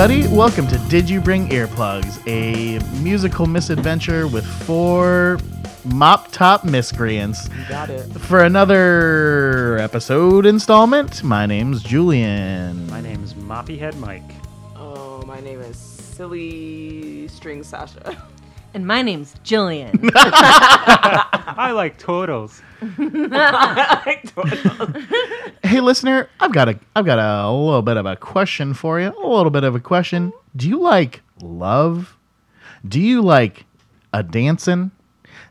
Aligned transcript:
everybody. 0.00 0.34
Welcome 0.34 0.66
to 0.68 0.78
Did 0.88 1.10
You 1.10 1.20
Bring 1.20 1.50
Earplugs, 1.50 2.26
a 2.26 2.78
musical 3.02 3.44
misadventure 3.44 4.26
with 4.26 4.46
four 4.46 5.38
mop 5.84 6.32
top 6.32 6.64
miscreants. 6.64 7.50
You 7.50 7.68
got 7.68 7.90
it. 7.90 8.04
For 8.18 8.42
another 8.42 9.76
episode 9.76 10.46
installment, 10.46 11.22
my 11.22 11.44
name's 11.44 11.82
Julian. 11.82 12.86
My 12.86 13.02
name's 13.02 13.34
Moppy 13.34 13.78
Head 13.78 13.94
Mike. 13.96 14.22
Oh, 14.74 15.22
my 15.26 15.38
name 15.40 15.60
is 15.60 15.76
Silly 15.76 17.28
String 17.28 17.62
Sasha. 17.62 18.26
And 18.72 18.86
my 18.86 19.02
name's 19.02 19.34
Jillian. 19.44 20.12
I 20.14 21.72
like 21.74 21.98
turtles. 21.98 22.62
Hey, 25.62 25.80
listener, 25.80 26.28
I've 26.40 26.52
got 26.52 26.68
a, 26.68 26.78
I've 26.96 27.04
got 27.06 27.18
a 27.18 27.50
little 27.50 27.82
bit 27.82 27.96
of 27.96 28.06
a 28.06 28.16
question 28.16 28.74
for 28.74 29.00
you. 29.00 29.08
A 29.08 29.26
little 29.28 29.50
bit 29.50 29.64
of 29.64 29.74
a 29.74 29.80
question. 29.80 30.32
Do 30.56 30.68
you 30.68 30.80
like 30.80 31.22
love? 31.40 32.16
Do 32.86 33.00
you 33.00 33.22
like 33.22 33.66
a 34.12 34.22
dancing? 34.22 34.90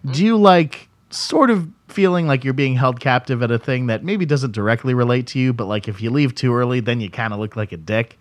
Hmm? 0.03 0.11
Do 0.11 0.25
you 0.25 0.37
like 0.37 0.89
sort 1.09 1.49
of 1.49 1.69
feeling 1.87 2.27
like 2.27 2.43
you're 2.43 2.53
being 2.53 2.75
held 2.75 2.99
captive 2.99 3.41
at 3.41 3.51
a 3.51 3.57
thing 3.59 3.87
that 3.87 4.03
maybe 4.03 4.25
doesn't 4.25 4.51
directly 4.51 4.93
relate 4.93 5.27
to 5.27 5.39
you, 5.39 5.53
but 5.53 5.65
like 5.65 5.87
if 5.87 6.01
you 6.01 6.11
leave 6.11 6.35
too 6.35 6.53
early, 6.53 6.79
then 6.79 6.99
you 7.01 7.09
kind 7.09 7.33
of 7.33 7.39
look 7.39 7.55
like 7.55 7.71
a 7.71 7.77
dick? 7.77 8.18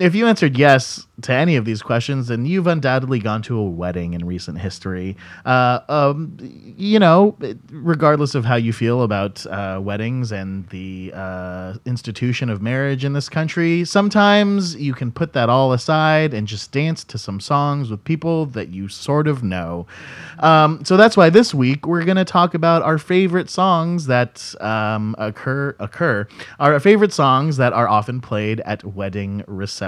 If 0.00 0.16
you 0.16 0.26
answered 0.26 0.58
yes 0.58 1.06
to 1.22 1.32
any 1.32 1.54
of 1.54 1.64
these 1.64 1.80
questions, 1.80 2.26
then 2.26 2.46
you've 2.46 2.66
undoubtedly 2.66 3.20
gone 3.20 3.42
to 3.42 3.56
a 3.56 3.62
wedding 3.62 4.14
in 4.14 4.26
recent 4.26 4.58
history. 4.58 5.16
Uh, 5.44 5.78
um, 5.88 6.36
you 6.40 6.98
know, 6.98 7.36
regardless 7.70 8.34
of 8.34 8.44
how 8.44 8.56
you 8.56 8.72
feel 8.72 9.02
about 9.02 9.46
uh, 9.46 9.78
weddings 9.80 10.32
and 10.32 10.68
the 10.70 11.12
uh, 11.14 11.74
institution 11.86 12.50
of 12.50 12.60
marriage 12.60 13.04
in 13.04 13.12
this 13.12 13.28
country, 13.28 13.84
sometimes 13.84 14.74
you 14.74 14.94
can 14.94 15.12
put 15.12 15.32
that 15.34 15.48
all 15.48 15.72
aside 15.72 16.34
and 16.34 16.48
just 16.48 16.72
dance 16.72 17.04
to 17.04 17.16
some 17.16 17.38
songs 17.38 17.88
with 17.88 18.02
people 18.02 18.46
that 18.46 18.70
you 18.70 18.88
sort 18.88 19.28
of 19.28 19.44
know. 19.44 19.86
Um, 20.40 20.84
so 20.84 20.96
that's 20.96 21.16
why 21.16 21.30
this 21.30 21.54
week 21.54 21.86
we're 21.86 22.04
going 22.04 22.16
to 22.16 22.24
talk 22.24 22.54
about 22.54 22.82
our 22.82 22.98
favorite 22.98 23.48
songs 23.48 24.06
that 24.06 24.54
um, 24.60 25.14
occur 25.18 25.76
occur 25.78 26.26
our 26.58 26.80
favorite 26.80 27.12
songs 27.12 27.56
that 27.58 27.72
are 27.72 27.88
often 27.88 28.20
played 28.20 28.58
at 28.60 28.82
wedding 28.82 29.44
receptions 29.46 29.83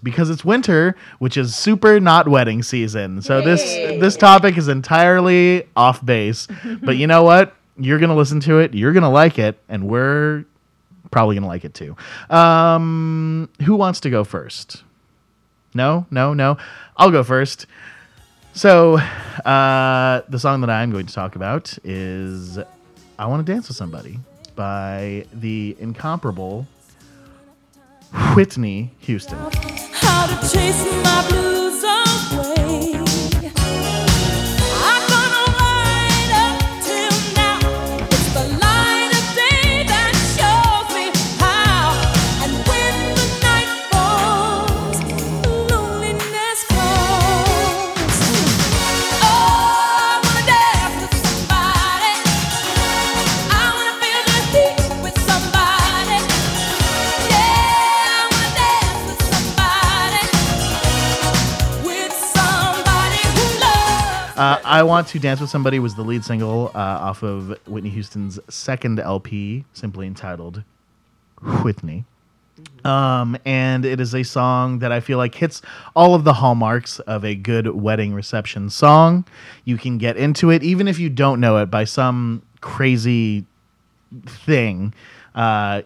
because 0.00 0.30
it's 0.30 0.44
winter, 0.44 0.96
which 1.18 1.36
is 1.36 1.54
super 1.54 2.00
not 2.00 2.28
wedding 2.28 2.62
season. 2.62 3.22
So 3.22 3.42
this 3.42 3.62
this 3.62 4.16
topic 4.16 4.56
is 4.56 4.68
entirely 4.68 5.66
off 5.76 6.04
base. 6.04 6.48
but 6.82 6.96
you 6.96 7.06
know 7.06 7.22
what? 7.22 7.54
You're 7.76 7.98
gonna 7.98 8.16
listen 8.16 8.40
to 8.40 8.58
it. 8.58 8.74
You're 8.74 8.92
gonna 8.92 9.10
like 9.10 9.38
it, 9.38 9.58
and 9.68 9.88
we're 9.88 10.44
probably 11.10 11.36
gonna 11.36 11.46
like 11.46 11.64
it 11.64 11.74
too. 11.74 11.96
Um, 12.30 13.48
who 13.64 13.76
wants 13.76 14.00
to 14.00 14.10
go 14.10 14.24
first? 14.24 14.82
No, 15.74 16.06
no, 16.10 16.34
no. 16.34 16.56
I'll 16.96 17.10
go 17.10 17.24
first. 17.24 17.66
So, 18.52 18.98
uh, 18.98 20.22
the 20.28 20.38
song 20.38 20.60
that 20.60 20.70
I'm 20.70 20.92
going 20.92 21.06
to 21.06 21.12
talk 21.12 21.34
about 21.34 21.76
is 21.82 22.56
I 23.18 23.26
Want 23.26 23.44
to 23.44 23.52
Dance 23.52 23.66
with 23.66 23.76
Somebody 23.76 24.20
by 24.54 25.26
the 25.32 25.76
incomparable 25.80 26.68
Whitney 28.34 28.90
Houston. 29.00 29.38
I 64.74 64.82
Want 64.82 65.06
to 65.06 65.20
Dance 65.20 65.40
with 65.40 65.50
Somebody 65.50 65.78
was 65.78 65.94
the 65.94 66.02
lead 66.02 66.24
single 66.24 66.72
uh, 66.74 66.78
off 66.78 67.22
of 67.22 67.56
Whitney 67.68 67.90
Houston's 67.90 68.40
second 68.48 68.98
LP, 68.98 69.64
simply 69.72 70.04
entitled 70.04 70.64
Whitney. 71.62 72.04
Um, 72.84 73.38
and 73.44 73.84
it 73.84 74.00
is 74.00 74.16
a 74.16 74.24
song 74.24 74.80
that 74.80 74.90
I 74.90 74.98
feel 74.98 75.16
like 75.16 75.36
hits 75.36 75.62
all 75.94 76.16
of 76.16 76.24
the 76.24 76.32
hallmarks 76.32 76.98
of 76.98 77.24
a 77.24 77.36
good 77.36 77.68
wedding 77.68 78.14
reception 78.14 78.68
song. 78.68 79.24
You 79.64 79.78
can 79.78 79.96
get 79.96 80.16
into 80.16 80.50
it, 80.50 80.64
even 80.64 80.88
if 80.88 80.98
you 80.98 81.08
don't 81.08 81.38
know 81.38 81.58
it, 81.58 81.66
by 81.66 81.84
some 81.84 82.42
crazy 82.60 83.46
thing. 84.26 84.92
Uh, 85.36 85.82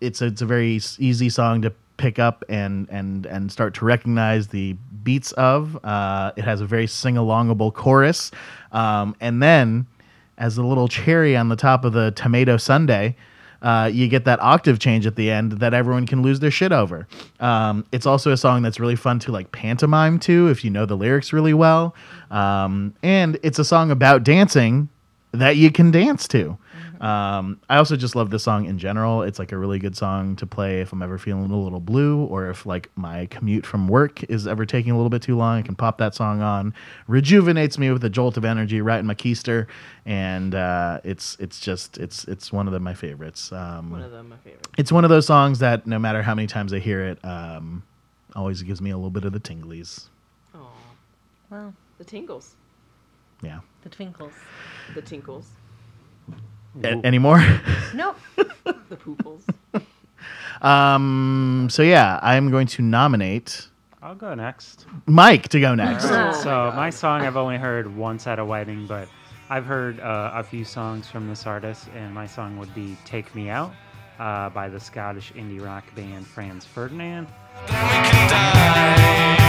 it's 0.00 0.20
a, 0.20 0.26
it's 0.26 0.42
a 0.42 0.46
very 0.46 0.80
easy 0.98 1.28
song 1.28 1.62
to 1.62 1.72
pick 2.02 2.18
up 2.18 2.44
and 2.48 2.88
and 2.90 3.26
and 3.26 3.50
start 3.50 3.74
to 3.74 3.84
recognize 3.84 4.48
the 4.48 4.72
beats 5.04 5.30
of. 5.32 5.82
Uh, 5.84 6.32
it 6.36 6.44
has 6.44 6.60
a 6.60 6.66
very 6.66 6.88
sing 6.88 7.14
alongable 7.14 7.72
chorus, 7.72 8.32
um, 8.72 9.14
and 9.20 9.40
then 9.40 9.86
as 10.36 10.58
a 10.58 10.64
little 10.64 10.88
cherry 10.88 11.36
on 11.36 11.48
the 11.48 11.56
top 11.56 11.84
of 11.84 11.92
the 11.92 12.10
tomato 12.10 12.56
sundae. 12.56 13.14
Uh, 13.62 13.88
you 13.92 14.08
get 14.08 14.24
that 14.24 14.40
octave 14.42 14.80
change 14.80 15.06
at 15.06 15.14
the 15.14 15.30
end 15.30 15.52
that 15.52 15.72
everyone 15.72 16.04
can 16.04 16.20
lose 16.20 16.40
their 16.40 16.50
shit 16.50 16.72
over. 16.72 17.06
Um, 17.38 17.84
it's 17.92 18.06
also 18.06 18.32
a 18.32 18.36
song 18.36 18.60
that's 18.62 18.80
really 18.80 18.96
fun 18.96 19.20
to 19.20 19.30
like 19.30 19.52
pantomime 19.52 20.18
to 20.26 20.48
if 20.48 20.64
you 20.64 20.70
know 20.70 20.84
the 20.84 20.96
lyrics 20.96 21.32
really 21.32 21.54
well. 21.54 21.94
Um, 22.32 22.92
and 23.04 23.38
it's 23.44 23.60
a 23.60 23.64
song 23.64 23.92
about 23.92 24.24
dancing 24.24 24.88
that 25.30 25.56
you 25.58 25.70
can 25.70 25.92
dance 25.92 26.26
to. 26.28 26.58
Um, 27.02 27.60
I 27.68 27.78
also 27.78 27.96
just 27.96 28.14
love 28.14 28.30
this 28.30 28.44
song 28.44 28.66
in 28.66 28.78
general. 28.78 29.22
It's 29.22 29.40
like 29.40 29.50
a 29.50 29.58
really 29.58 29.80
good 29.80 29.96
song 29.96 30.36
to 30.36 30.46
play 30.46 30.80
if 30.82 30.92
I'm 30.92 31.02
ever 31.02 31.18
feeling 31.18 31.50
a 31.50 31.56
little 31.60 31.80
blue 31.80 32.24
or 32.26 32.48
if 32.48 32.64
like 32.64 32.90
my 32.94 33.26
commute 33.26 33.66
from 33.66 33.88
work 33.88 34.22
is 34.30 34.46
ever 34.46 34.64
taking 34.64 34.92
a 34.92 34.96
little 34.96 35.10
bit 35.10 35.20
too 35.20 35.36
long. 35.36 35.58
I 35.58 35.62
can 35.62 35.74
pop 35.74 35.98
that 35.98 36.14
song 36.14 36.42
on, 36.42 36.72
rejuvenates 37.08 37.76
me 37.76 37.90
with 37.90 38.04
a 38.04 38.08
jolt 38.08 38.36
of 38.36 38.44
energy 38.44 38.80
right 38.80 39.00
in 39.00 39.06
my 39.06 39.16
keister, 39.16 39.66
and 40.06 40.54
uh, 40.54 41.00
it's 41.02 41.36
it's 41.40 41.58
just 41.58 41.98
it's 41.98 42.22
it's 42.28 42.52
one 42.52 42.68
of 42.68 42.72
the, 42.72 42.78
my 42.78 42.94
favorites. 42.94 43.50
Um, 43.50 43.90
One 43.90 44.02
of 44.02 44.12
them, 44.12 44.28
my 44.28 44.36
favorite. 44.36 44.68
it's 44.78 44.92
one 44.92 45.02
of 45.02 45.10
those 45.10 45.26
songs 45.26 45.58
that 45.58 45.84
no 45.88 45.98
matter 45.98 46.22
how 46.22 46.36
many 46.36 46.46
times 46.46 46.72
I 46.72 46.78
hear 46.78 47.00
it, 47.04 47.24
um, 47.24 47.82
always 48.36 48.62
gives 48.62 48.80
me 48.80 48.90
a 48.90 48.96
little 48.96 49.10
bit 49.10 49.24
of 49.24 49.32
the 49.32 49.40
tinglies. 49.40 50.04
Oh, 50.54 50.70
well, 51.50 51.74
the 51.98 52.04
tingles, 52.04 52.54
Yeah. 53.42 53.58
the 53.82 53.88
twinkles. 53.88 54.34
the 54.94 55.02
tinkles, 55.02 55.48
A- 56.82 57.00
any 57.04 57.18
more? 57.18 57.44
Nope. 57.94 58.16
the 58.64 58.96
pooples. 58.96 59.44
um, 60.62 61.68
so 61.70 61.82
yeah, 61.82 62.18
I'm 62.22 62.50
going 62.50 62.66
to 62.68 62.82
nominate 62.82 63.68
I'll 64.02 64.16
go 64.16 64.34
next. 64.34 64.86
Mike 65.06 65.48
to 65.50 65.60
go 65.60 65.76
next. 65.76 66.06
Oh 66.06 66.32
so 66.32 66.72
my 66.74 66.90
song 66.90 67.22
I've 67.22 67.36
only 67.36 67.56
heard 67.56 67.94
once 67.96 68.26
at 68.26 68.40
a 68.40 68.44
wedding, 68.44 68.84
but 68.86 69.06
I've 69.48 69.64
heard 69.64 70.00
uh, 70.00 70.32
a 70.34 70.42
few 70.42 70.64
songs 70.64 71.06
from 71.08 71.28
this 71.28 71.46
artist, 71.46 71.88
and 71.94 72.12
my 72.12 72.26
song 72.26 72.58
would 72.58 72.74
be 72.74 72.96
"Take 73.04 73.32
Me 73.34 73.48
Out" 73.48 73.72
uh, 74.18 74.50
by 74.50 74.68
the 74.68 74.80
Scottish 74.80 75.32
indie 75.34 75.64
rock 75.64 75.84
band 75.94 76.26
Franz 76.26 76.64
Ferdinand. 76.64 77.28
It's 77.68 79.41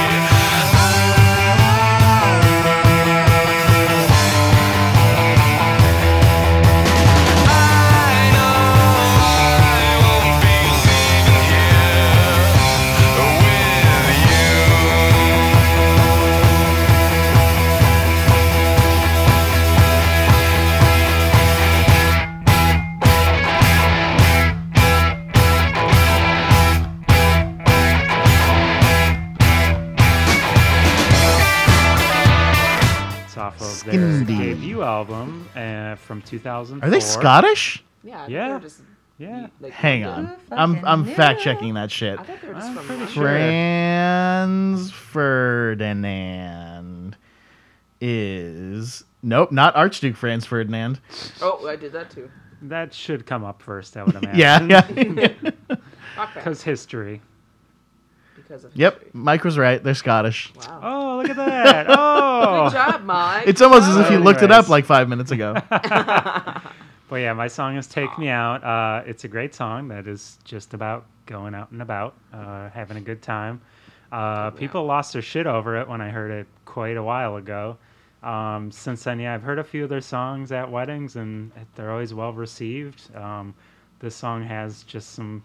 from 36.03 36.21
2004. 36.21 36.87
Are 36.87 36.91
they 36.91 36.99
Scottish? 36.99 37.83
Yeah, 38.03 38.27
Yeah. 38.27 38.59
Just, 38.59 38.81
Yeah. 39.17 39.47
like, 39.61 39.71
Hang 39.73 40.03
on. 40.05 40.35
I'm 40.51 40.83
I'm 40.85 41.05
knew? 41.05 41.13
fact 41.13 41.41
checking 41.41 41.73
that 41.75 41.89
shit. 41.91 42.19
I 42.19 42.23
thought 42.23 42.41
they 42.41 42.47
were 42.49 42.53
just 42.55 42.67
I'm 42.67 42.75
from 42.75 42.85
pretty 42.85 43.05
sure. 43.11 43.23
Franz 43.23 44.91
Ferdinand 45.83 47.17
is 48.01 49.03
nope, 49.21 49.51
not 49.51 49.75
Archduke 49.75 50.15
Franz 50.15 50.45
Ferdinand. 50.45 50.99
Oh, 51.41 51.65
I 51.67 51.75
did 51.75 51.93
that 51.93 52.09
too. 52.09 52.29
That 52.63 52.93
should 52.93 53.25
come 53.25 53.43
up 53.43 53.61
first, 53.61 53.95
I 53.97 54.03
would 54.03 54.15
imagine. 54.23 54.69
Yeah, 54.69 54.87
yeah. 55.69 55.75
Because 56.35 56.61
history. 56.61 57.21
Because 58.53 58.65
because 58.65 58.73
of 58.75 58.79
Yep, 58.79 58.93
history. 58.93 59.09
Mike 59.13 59.43
was 59.43 59.57
right. 59.57 59.83
They're 59.83 59.95
Scottish. 59.95 60.53
Wow. 60.55 60.79
Oh, 60.83 61.17
look 61.17 61.29
at 61.29 61.35
that. 61.37 61.87
Oh. 61.89 62.69
Good 62.69 62.73
job, 62.73 63.03
Mike. 63.03 63.47
It's 63.47 63.61
almost 63.61 63.87
as 63.87 63.97
if 63.97 64.11
you 64.11 64.19
looked 64.19 64.43
it 64.43 64.51
up 64.51 64.69
like 64.69 64.85
five 64.85 65.09
minutes 65.09 65.31
ago. 65.31 65.55
But 67.09 67.17
yeah, 67.17 67.33
my 67.33 67.47
song 67.47 67.77
is 67.77 67.85
"Take 67.85 68.17
Me 68.17 68.29
Out." 68.29 68.63
Uh, 68.63 69.03
it's 69.05 69.23
a 69.23 69.27
great 69.27 69.53
song 69.53 69.87
that 69.89 70.07
is 70.07 70.39
just 70.45 70.73
about 70.73 71.05
going 71.27 71.53
out 71.53 71.69
and 71.69 71.81
about, 71.83 72.15
uh, 72.33 72.69
having 72.69 72.97
a 72.97 73.01
good 73.01 73.21
time. 73.21 73.61
Uh, 74.11 74.49
people 74.49 74.83
lost 74.85 75.13
their 75.13 75.21
shit 75.21 75.45
over 75.45 75.79
it 75.79 75.87
when 75.87 76.01
I 76.01 76.09
heard 76.09 76.31
it 76.31 76.47
quite 76.65 76.97
a 76.97 77.03
while 77.03 77.35
ago. 77.35 77.77
Um, 78.23 78.71
since 78.71 79.03
then, 79.03 79.19
yeah, 79.19 79.35
I've 79.35 79.43
heard 79.43 79.59
a 79.59 79.63
few 79.63 79.83
of 79.83 79.89
their 79.91 80.01
songs 80.01 80.51
at 80.51 80.71
weddings, 80.71 81.15
and 81.15 81.51
they're 81.75 81.91
always 81.91 82.15
well 82.15 82.33
received. 82.33 83.15
Um, 83.15 83.53
this 83.99 84.15
song 84.15 84.43
has 84.43 84.81
just 84.83 85.11
some 85.11 85.43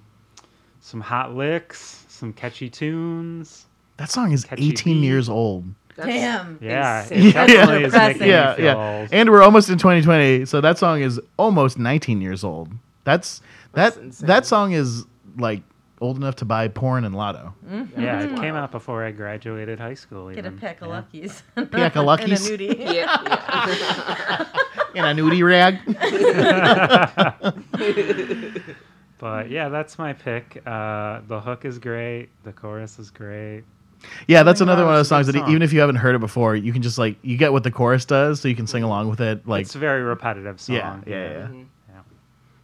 some 0.80 1.00
hot 1.02 1.34
licks, 1.34 2.06
some 2.18 2.32
catchy 2.32 2.68
tunes. 2.68 3.66
That 3.96 4.10
song 4.10 4.32
is 4.32 4.44
Catchy 4.44 4.68
18 4.70 5.00
beat. 5.00 5.06
years 5.06 5.28
old. 5.28 5.64
That's 5.96 6.08
Damn. 6.08 6.58
Yeah, 6.62 7.02
insane. 7.02 7.26
it 7.28 7.32
definitely 7.32 7.84
is 7.84 7.92
Depressing. 7.92 8.18
making 8.20 8.28
Yeah, 8.28 8.50
me 8.50 8.56
feel 8.56 8.64
yeah. 8.66 8.98
old. 9.00 9.08
And 9.12 9.30
we're 9.30 9.42
almost 9.42 9.68
in 9.68 9.78
2020, 9.78 10.44
so 10.44 10.60
that 10.60 10.78
song 10.78 11.00
is 11.02 11.20
almost 11.36 11.78
19 11.78 12.20
years 12.20 12.44
old. 12.44 12.70
That's 13.04 13.40
That's 13.72 13.96
that 13.96 14.02
insane. 14.04 14.26
that 14.28 14.46
song 14.46 14.72
is 14.72 15.04
like 15.38 15.62
old 16.00 16.16
enough 16.16 16.36
to 16.36 16.44
buy 16.44 16.68
porn 16.68 17.02
and 17.04 17.16
lotto. 17.16 17.52
Mm-hmm. 17.68 18.00
yeah, 18.00 18.20
it 18.22 18.36
came 18.36 18.54
out 18.54 18.70
before 18.70 19.04
I 19.04 19.10
graduated 19.10 19.80
high 19.80 19.94
school. 19.94 20.28
Get 20.28 20.44
a 20.44 20.48
even. 20.48 20.58
pack 20.60 20.80
of 20.82 20.86
Yeah. 20.88 20.94
luckies. 20.94 21.42
Pack 21.56 21.66
of 21.72 21.74
And 21.74 21.96
a 21.96 22.02
Luckies? 22.02 22.48
nudie. 22.48 22.78
Yeah, 22.78 23.18
yeah. 23.26 24.46
In 24.94 25.04
a 25.04 25.08
nudie 25.14 25.42
rag. 25.44 25.80
But 29.18 29.50
yeah, 29.50 29.68
that's 29.68 29.98
my 29.98 30.12
pick. 30.12 30.62
Uh, 30.66 31.20
the 31.26 31.40
hook 31.40 31.64
is 31.64 31.78
great. 31.78 32.28
The 32.44 32.52
chorus 32.52 32.98
is 32.98 33.10
great. 33.10 33.64
Yeah, 34.28 34.44
that's 34.44 34.60
another 34.60 34.84
one 34.84 34.94
of 34.94 34.98
those 35.00 35.08
songs 35.08 35.26
good 35.26 35.34
that 35.34 35.40
song. 35.40 35.50
even 35.50 35.62
if 35.62 35.72
you 35.72 35.80
haven't 35.80 35.96
heard 35.96 36.14
it 36.14 36.20
before, 36.20 36.54
you 36.54 36.72
can 36.72 36.82
just 36.82 36.98
like 36.98 37.16
you 37.22 37.36
get 37.36 37.52
what 37.52 37.64
the 37.64 37.70
chorus 37.72 38.04
does, 38.04 38.40
so 38.40 38.46
you 38.46 38.54
can 38.54 38.68
sing 38.68 38.84
along 38.84 39.08
with 39.08 39.20
it. 39.20 39.46
Like 39.46 39.62
it's 39.62 39.74
a 39.74 39.78
very 39.80 40.02
repetitive 40.02 40.60
song. 40.60 40.76
Yeah, 40.76 41.00
yeah, 41.06 41.28
yeah. 41.30 41.46
Mhm. 41.48 41.66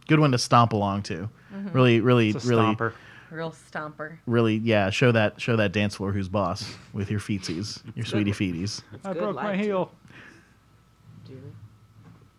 good 0.07 0.19
one 0.21 0.31
to 0.31 0.37
stomp 0.37 0.71
along 0.71 1.03
to. 1.03 1.29
Really, 1.73 1.99
really, 1.99 2.29
It's 2.29 2.45
a 2.45 2.47
really, 2.49 2.63
stomper. 2.63 2.93
Real 3.31 3.51
stomper. 3.51 4.17
really. 4.25 4.55
Yeah, 4.57 4.89
show 4.91 5.11
that 5.11 5.41
show 5.41 5.57
that 5.57 5.73
dance 5.73 5.95
floor 5.95 6.13
who's 6.13 6.29
boss 6.29 6.73
with 6.93 7.11
your 7.11 7.19
feetsies, 7.19 7.81
your 7.95 8.05
sweetie 8.05 8.31
feeties. 8.31 8.81
I 9.03 9.11
broke 9.11 9.35
my 9.35 9.57
heel. 9.57 9.91
Do 11.25 11.33
you? 11.33 11.39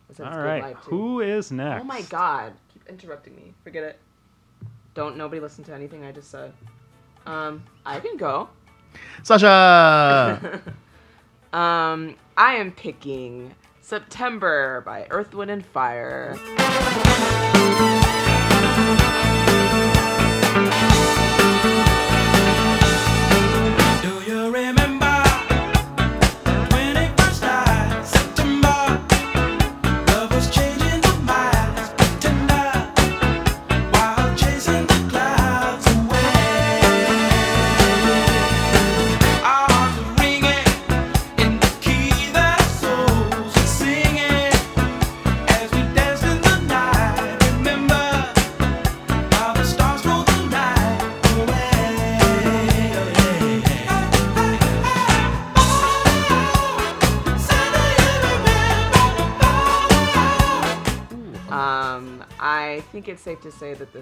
I 0.09 0.15
said 0.15 0.27
it's 0.27 0.35
All 0.37 0.43
good 0.43 0.49
right, 0.49 0.63
live, 0.63 0.85
too. 0.85 0.91
who 0.91 1.21
is 1.21 1.53
next? 1.53 1.83
Oh 1.83 1.85
my 1.85 2.01
god. 2.03 2.55
Keep 2.73 2.89
interrupting 2.89 3.37
me. 3.37 3.53
Forget 3.63 3.83
it. 3.85 3.99
Don't 4.97 5.19
nobody 5.19 5.41
listen 5.41 5.63
to 5.65 5.75
anything 5.75 6.05
I 6.05 6.11
just 6.11 6.31
said. 6.31 6.55
Um, 7.27 7.63
I 7.85 8.01
can 8.01 8.17
go. 8.17 8.49
Sasha. 9.23 10.61
Um, 11.53 12.17
I 12.37 12.57
am 12.57 12.73
picking 12.73 13.55
September 13.81 14.83
by 14.85 15.07
Earth, 15.09 15.33
Wind, 15.33 15.51
and 15.51 15.65
Fire. 15.65 16.37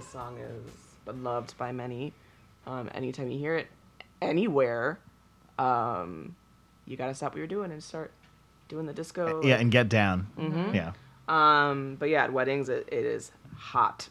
This 0.04 0.12
song 0.12 0.36
is 0.38 0.72
beloved 1.06 1.56
by 1.56 1.72
many. 1.72 2.12
Um, 2.66 2.90
anytime 2.94 3.30
you 3.30 3.38
hear 3.38 3.56
it, 3.56 3.68
anywhere, 4.20 4.98
um, 5.58 6.36
you 6.86 6.96
gotta 6.96 7.14
stop 7.14 7.32
what 7.32 7.38
you're 7.38 7.46
doing 7.46 7.72
and 7.72 7.82
start 7.82 8.12
doing 8.68 8.84
the 8.86 8.92
disco. 8.92 9.42
yeah, 9.42 9.56
and 9.56 9.70
get 9.70 9.88
down. 9.88 10.26
Mm-hmm. 10.38 10.74
Yeah. 10.74 10.92
Um, 11.26 11.96
but 11.98 12.10
yeah, 12.10 12.24
at 12.24 12.32
weddings 12.32 12.68
it, 12.68 12.86
it 12.92 13.06
is 13.06 13.32
hot. 13.56 14.08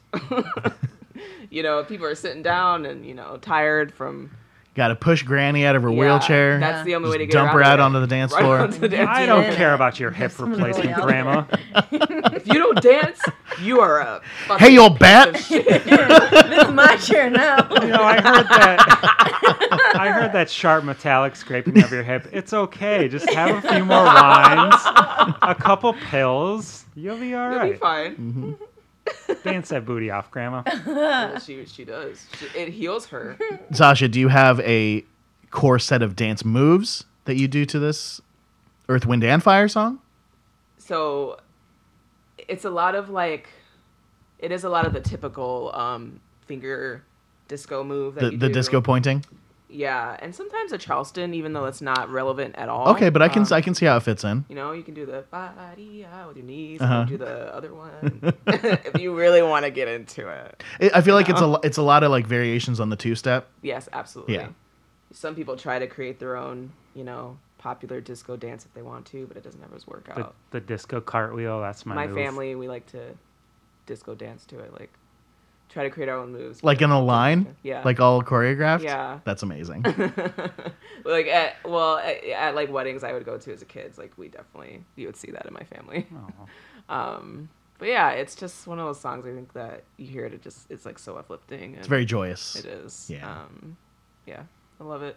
you 1.51 1.61
know, 1.61 1.83
people 1.83 2.07
are 2.07 2.15
sitting 2.15 2.41
down 2.41 2.85
and 2.85 3.05
you 3.05 3.13
know 3.13 3.37
tired 3.37 3.93
from 3.93 4.31
Got 4.75 4.87
to 4.87 4.95
push 4.95 5.21
Granny 5.21 5.67
out 5.67 5.75
of 5.75 5.83
her 5.83 5.91
yeah, 5.91 5.99
wheelchair. 5.99 6.59
That's 6.59 6.83
the 6.83 6.95
only 6.95 7.07
way 7.11 7.19
to 7.19 7.27
get 7.27 7.33
dump 7.33 7.51
her 7.51 7.59
her 7.59 7.63
out 7.63 7.73
out 7.73 7.81
onto 7.81 7.99
the 7.99 8.07
dance 8.07 8.35
floor. 8.35 8.57
onto 8.57 8.79
the 8.79 8.89
dance 8.89 9.07
I 9.07 9.27
don't 9.27 9.43
Yeah. 9.43 9.55
care 9.55 9.73
about 9.75 9.99
your 9.99 10.09
hip 10.09 10.37
replacement, 10.39 10.95
Grandma. 10.95 11.45
If 12.33 12.47
you 12.47 12.55
don't 12.55 12.81
dance, 12.81 13.21
you 13.63 13.80
are 13.80 14.01
a 14.01 14.21
fucking 14.48 14.65
Hey, 14.65 14.74
you 14.74 14.81
old 14.81 14.94
piece 14.94 15.00
bat! 15.00 15.33
this 15.50 16.63
is 16.68 16.74
my 16.74 16.95
chair 16.98 17.30
now. 17.30 17.68
You 17.83 17.89
know, 17.89 18.04
I 18.04 18.15
heard 18.15 18.48
that. 18.48 19.92
I 19.95 20.10
heard 20.10 20.31
that 20.33 20.50
sharp 20.50 20.83
metallic 20.86 21.36
scraping 21.36 21.83
of 21.83 21.92
your 21.92 22.04
hip. 22.04 22.27
It's 22.31 22.54
okay. 22.54 23.07
Just 23.10 23.30
have 23.31 23.63
a 23.63 23.67
few 23.74 23.84
more 23.84 24.05
wines, 24.05 24.75
a 25.41 25.55
couple 25.58 25.93
pills. 25.93 26.86
You'll 26.96 27.17
be 27.17 27.34
all 27.34 27.50
You'll 27.50 27.60
right. 27.60 27.72
be 27.74 27.77
fine. 27.77 28.15
Mm-hmm. 28.15 29.34
Dance 29.43 29.70
that 29.70 29.86
booty 29.86 30.10
off, 30.12 30.32
Grandma. 30.32 30.63
Yeah, 30.88 31.39
she 31.39 31.65
she 31.65 31.84
does. 31.84 32.25
She, 32.39 32.46
it 32.58 32.70
heals 32.70 33.08
her. 33.08 33.38
Sasha, 33.74 34.08
do 34.08 34.20
you 34.20 34.29
have 34.29 34.60
a 34.62 35.03
core 35.51 35.79
set 35.79 36.01
of 36.01 36.15
dance 36.15 36.46
moves 36.46 37.03
that 37.25 37.36
you 37.36 37.48
do 37.50 37.65
to 37.65 37.79
this 37.79 38.22
Earth, 38.88 39.05
Wind, 39.05 39.24
and 39.24 39.43
Fire 39.43 39.67
song? 39.67 40.00
So 40.77 41.38
it's 42.47 42.65
a 42.65 42.69
lot 42.69 42.95
of 42.95 43.09
like 43.09 43.50
it 44.39 44.51
is 44.51 44.63
a 44.63 44.69
lot 44.69 44.85
of 44.85 44.93
the 44.93 45.01
typical 45.01 45.71
um 45.73 46.19
finger 46.45 47.03
disco 47.47 47.83
move 47.83 48.15
that 48.15 48.31
The, 48.31 48.38
the 48.38 48.50
disco 48.50 48.81
pointing? 48.81 49.23
Yeah, 49.69 50.15
and 50.19 50.35
sometimes 50.35 50.71
a 50.71 50.77
Charleston, 50.77 51.33
even 51.33 51.53
though 51.53 51.65
it's 51.65 51.81
not 51.81 52.07
relevant 52.12 52.53
at 52.57 52.69
all. 52.69 52.89
Okay, 52.89 53.09
but 53.09 53.23
I 53.23 53.27
can 53.27 53.41
Um, 53.41 53.47
I 53.53 53.62
can 53.62 53.73
see 53.73 53.88
how 53.88 53.97
it 53.97 54.03
fits 54.03 54.23
in. 54.23 54.45
You 54.47 54.53
know, 54.55 54.71
you 54.71 54.83
can 54.83 54.93
do 54.93 55.03
the 55.07 55.23
ba-dee-ah 55.31 56.27
with 56.27 56.38
your 56.38 56.45
knees. 56.45 56.79
Uh-huh. 56.79 57.00
and 57.00 57.09
do 57.09 57.17
the 57.17 57.55
other 57.55 57.73
one 57.73 58.33
if 58.47 59.01
you 59.01 59.15
really 59.15 59.41
want 59.41 59.65
to 59.65 59.71
get 59.71 59.88
into 59.88 60.29
it. 60.29 60.63
It, 60.79 60.95
I 60.95 61.01
feel 61.01 61.15
like 61.15 61.27
it's 61.27 61.41
a 61.41 61.59
it's 61.63 61.77
a 61.77 61.81
lot 61.81 62.03
of 62.03 62.12
like 62.12 62.27
variations 62.27 62.79
on 62.79 62.89
the 62.89 62.95
two 62.95 63.15
step. 63.15 63.50
Yes, 63.63 63.89
absolutely. 63.91 64.35
Yeah. 64.35 64.50
Some 65.12 65.33
people 65.33 65.57
try 65.57 65.79
to 65.79 65.88
create 65.88 66.19
their 66.19 66.35
own, 66.38 66.71
you 66.93 67.03
know, 67.03 67.39
popular 67.63 68.01
disco 68.01 68.36
dance 68.36 68.65
if 68.65 68.74
they 68.74 68.82
want 68.82 69.05
to, 69.05 69.25
but 69.25 69.38
it 69.38 69.43
doesn't 69.43 69.63
always 69.63 69.88
work 69.88 70.05
The, 70.13 70.20
out. 70.20 70.36
the 70.51 70.60
disco 70.60 71.00
cartwheel. 71.00 71.62
That's 71.62 71.86
my, 71.86 71.96
My 71.96 72.08
move. 72.08 72.17
family, 72.17 72.55
we 72.55 72.67
like 72.67 72.86
to 72.88 73.00
disco 73.86 74.13
dance 74.15 74.46
to 74.48 74.60
it, 74.60 74.74
like 74.74 74.91
try 75.70 75.84
to 75.84 75.89
create 75.89 76.10
our 76.10 76.17
own 76.20 76.34
moves. 76.34 76.62
Like 76.62 76.82
in 76.82 76.89
a 76.89 77.01
line? 77.01 77.55
Yeah. 77.63 77.82
Like 77.86 78.01
all 78.01 78.22
choreographed? 78.22 78.84
Yeah. 78.84 79.20
That's 79.24 79.43
amazing. 79.43 79.82
like 81.05 81.27
at 81.27 81.55
well 81.63 81.98
at, 82.00 82.24
at 82.25 82.53
like 82.53 82.70
weddings 82.70 83.01
I 83.01 83.13
would 83.13 83.24
go 83.24 83.38
to 83.38 83.53
as 83.53 83.62
a 83.62 83.65
kid. 83.65 83.98
Like 83.98 84.12
we 84.17 84.27
definitely 84.27 84.84
you 84.98 85.08
would 85.08 85.15
see 85.15 85.32
that 85.32 85.46
in 85.46 85.53
my 85.53 85.63
family. 85.63 86.05
Um, 86.89 87.48
but 87.79 87.88
yeah, 87.88 88.10
it's 88.10 88.36
just 88.36 88.67
one 88.67 88.77
of 88.77 88.86
those 88.86 89.00
songs. 89.00 89.25
I 89.25 89.29
think 89.34 89.53
that 89.53 89.84
you 89.96 90.05
hear 90.05 90.25
it, 90.25 90.34
it 90.34 90.41
just 90.41 90.70
it's 90.70 90.86
like 90.86 91.00
so 91.00 91.15
uplifting. 91.15 91.75
It's 91.75 91.88
very 91.88 92.03
joyous. 92.03 92.58
It 92.58 92.65
is. 92.65 93.10
Yeah. 93.10 93.25
Um, 93.25 93.77
yeah, 94.27 94.43
I 94.82 94.84
love 94.84 95.01
it. 95.01 95.15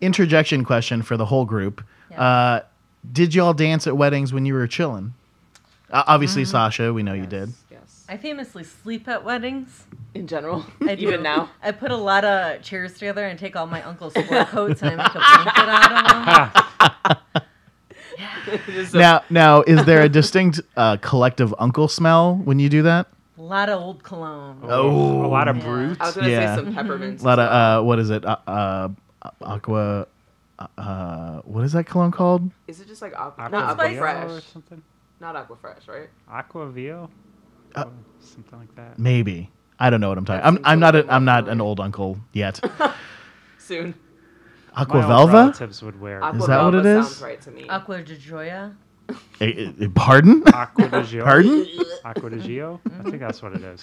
Interjection 0.00 0.64
question 0.64 1.02
for 1.02 1.16
the 1.16 1.24
whole 1.26 1.44
group. 1.44 1.82
Yeah. 2.10 2.22
Uh, 2.22 2.60
did 3.12 3.34
y'all 3.34 3.52
dance 3.54 3.86
at 3.86 3.96
weddings 3.96 4.32
when 4.32 4.46
you 4.46 4.54
were 4.54 4.66
chilling? 4.66 5.14
Uh, 5.90 6.04
obviously, 6.06 6.44
Sasha, 6.44 6.92
we 6.92 7.02
know 7.02 7.14
you 7.14 7.26
did. 7.26 7.52
Yes. 7.70 8.04
I 8.08 8.16
famously 8.16 8.62
sleep 8.64 9.08
at 9.08 9.24
weddings. 9.24 9.84
In 10.14 10.26
general, 10.26 10.64
I 10.82 10.94
do. 10.96 11.06
even 11.08 11.22
now. 11.22 11.50
I 11.62 11.72
put 11.72 11.90
a 11.90 11.96
lot 11.96 12.24
of 12.24 12.62
chairs 12.62 12.94
together 12.94 13.24
and 13.26 13.38
take 13.38 13.56
all 13.56 13.66
my 13.66 13.82
uncle's 13.82 14.12
sport 14.14 14.48
coats 14.48 14.82
and 14.82 15.00
I 15.00 15.04
make 15.04 15.14
a 15.14 15.18
blanket 15.18 15.68
out 15.68 17.12
of 17.12 17.14
them. 17.34 17.42
Just 18.66 18.94
a- 18.94 18.98
Now, 18.98 19.22
now, 19.30 19.62
is 19.62 19.84
there 19.84 20.02
a 20.02 20.08
distinct 20.08 20.60
uh, 20.76 20.96
collective 20.98 21.54
uncle 21.58 21.88
smell 21.88 22.36
when 22.36 22.58
you 22.58 22.68
do 22.68 22.82
that? 22.82 23.06
A 23.38 23.42
lot 23.42 23.68
of 23.68 23.80
old 23.80 24.02
cologne. 24.02 24.60
Oh. 24.64 25.24
a 25.24 25.28
lot 25.28 25.48
of 25.48 25.56
Yeah. 25.58 25.62
brutes. 25.64 25.96
I 26.00 26.06
was 26.06 26.14
gonna 26.16 26.28
Yeah. 26.28 26.56
say 26.56 26.62
some 26.64 26.74
peppermints. 26.74 27.22
A 27.22 27.26
lot 27.26 27.38
of 27.38 27.50
uh, 27.50 27.84
what 27.86 27.98
is 27.98 28.10
it? 28.10 28.24
Uh, 28.24 28.36
uh, 28.46 28.88
aqua. 29.42 30.06
Uh, 30.76 31.40
what 31.42 31.62
is 31.64 31.72
that 31.72 31.84
cologne 31.84 32.10
called? 32.10 32.50
Is 32.66 32.80
it 32.80 32.88
just 32.88 33.00
like 33.02 33.14
aqua? 33.14 33.44
Aqua 33.44 33.58
Not 33.58 33.70
aqua 33.70 33.88
Vio 33.90 33.98
fresh. 34.00 34.30
or 34.30 34.40
something. 34.40 34.82
Not 35.20 35.36
aqua 35.36 35.56
fresh, 35.56 35.86
right? 35.86 36.08
Aqua 36.30 36.68
Vio. 36.70 37.10
Uh, 37.74 37.84
something 38.18 38.58
like 38.58 38.74
that. 38.76 38.98
Maybe 38.98 39.50
I 39.78 39.90
don't 39.90 40.00
know 40.00 40.08
what 40.08 40.18
I'm 40.18 40.24
talking. 40.24 40.44
I'm 40.44 40.58
I'm 40.64 40.80
not 40.80 40.94
a, 40.96 41.02
familiar. 41.02 41.14
I'm 41.16 41.24
not 41.24 41.48
an 41.48 41.60
old 41.60 41.78
uncle 41.80 42.18
yet. 42.32 42.60
soon. 43.58 43.94
My 44.74 44.82
old 44.82 44.90
Aqua 44.90 45.02
Velva? 45.02 45.82
would 45.82 46.00
wear 46.00 46.22
Aqua 46.24 46.38
Is 46.40 46.46
that 46.46 46.62
what 46.62 46.74
it 46.74 46.84
Velva 46.84 47.00
is? 47.00 47.06
Sounds 47.06 47.22
right 47.22 47.40
to 47.42 47.50
me. 47.50 47.68
Aqua 47.68 48.02
de 48.02 48.16
Joya. 48.16 48.74
Eh, 49.40 49.72
eh, 49.80 49.86
pardon? 49.94 50.42
Aqua 50.52 50.88
de 50.88 51.02
Gio. 51.02 51.24
Pardon? 51.24 51.64
Aqua 52.04 52.28
de 52.30 52.36
Gio? 52.38 52.80
I 53.00 53.02
think 53.04 53.20
that's 53.20 53.40
what 53.42 53.54
it 53.54 53.62
is. 53.62 53.82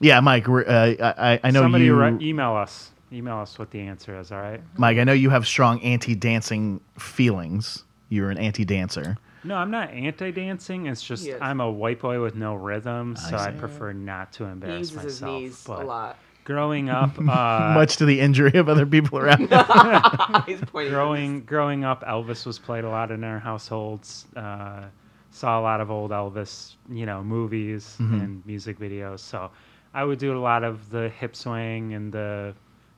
Yeah, 0.00 0.18
Mike. 0.20 0.48
We're, 0.48 0.64
uh, 0.66 0.94
I, 0.98 1.34
I- 1.34 1.40
I 1.44 1.50
know 1.52 1.60
Somebody 1.60 1.84
you. 1.84 1.94
ri- 1.94 2.18
email 2.20 2.54
us. 2.56 2.90
Email 3.12 3.36
us 3.38 3.58
what 3.58 3.70
the 3.70 3.80
answer 3.80 4.18
is, 4.18 4.32
all 4.32 4.40
right? 4.40 4.60
Mike, 4.76 4.98
I 4.98 5.04
know 5.04 5.12
you 5.12 5.30
have 5.30 5.46
strong 5.46 5.80
anti-dancing 5.82 6.80
feelings. 6.98 7.84
You're 8.08 8.30
an 8.30 8.38
anti-dancer. 8.38 9.16
No, 9.44 9.56
I'm 9.56 9.70
not 9.70 9.90
anti 9.90 10.30
dancing. 10.30 10.86
It's 10.86 11.02
just 11.02 11.24
He. 11.26 11.34
I'm 11.34 11.60
a 11.60 11.70
white 11.70 12.00
boy 12.00 12.20
with 12.22 12.34
no 12.34 12.54
rhythm, 12.54 13.14
so 13.16 13.36
I, 13.36 13.52
see. 13.52 13.58
prefer 13.58 13.92
not 13.92 14.32
to 14.34 14.44
He 14.44 14.50
embarrass 14.50 14.78
uses 14.92 15.02
his 15.02 15.22
myself. 15.22 15.40
knees 15.42 15.64
a 15.64 15.68
but 15.68 15.86
lot. 15.86 16.18
growing 16.44 16.88
up, 16.88 17.18
uh, 17.18 17.72
Much 17.74 17.96
to 17.98 18.06
the 18.06 18.20
injury 18.20 18.58
of 18.58 18.68
other 18.68 18.86
people 18.86 19.18
around. 19.18 19.40
He's 20.46 20.60
pointing. 20.62 20.92
growing 20.92 21.40
growing 21.44 21.84
up, 21.84 22.02
Elvis 22.04 22.46
was 22.46 22.58
played 22.58 22.84
a 22.84 22.88
lot 22.88 23.10
in 23.10 23.22
our 23.22 23.38
households. 23.38 24.26
Uh, 24.34 24.84
saw 25.30 25.60
a 25.60 25.62
lot 25.62 25.80
of 25.80 25.90
old 25.90 26.10
Elvis, 26.10 26.76
you 26.90 27.04
know, 27.06 27.22
movies 27.22 27.96
Mm-hmm. 28.00 28.20
and 28.20 28.46
music 28.46 28.78
videos. 28.78 29.20
So 29.20 29.50
I 29.92 30.04
would 30.04 30.18
do 30.18 30.36
a 30.36 30.40
lot 30.40 30.64
of 30.64 30.88
the 30.90 31.08
hip 31.10 31.36
swing 31.36 31.92
and 31.94 32.12
the, 32.12 32.54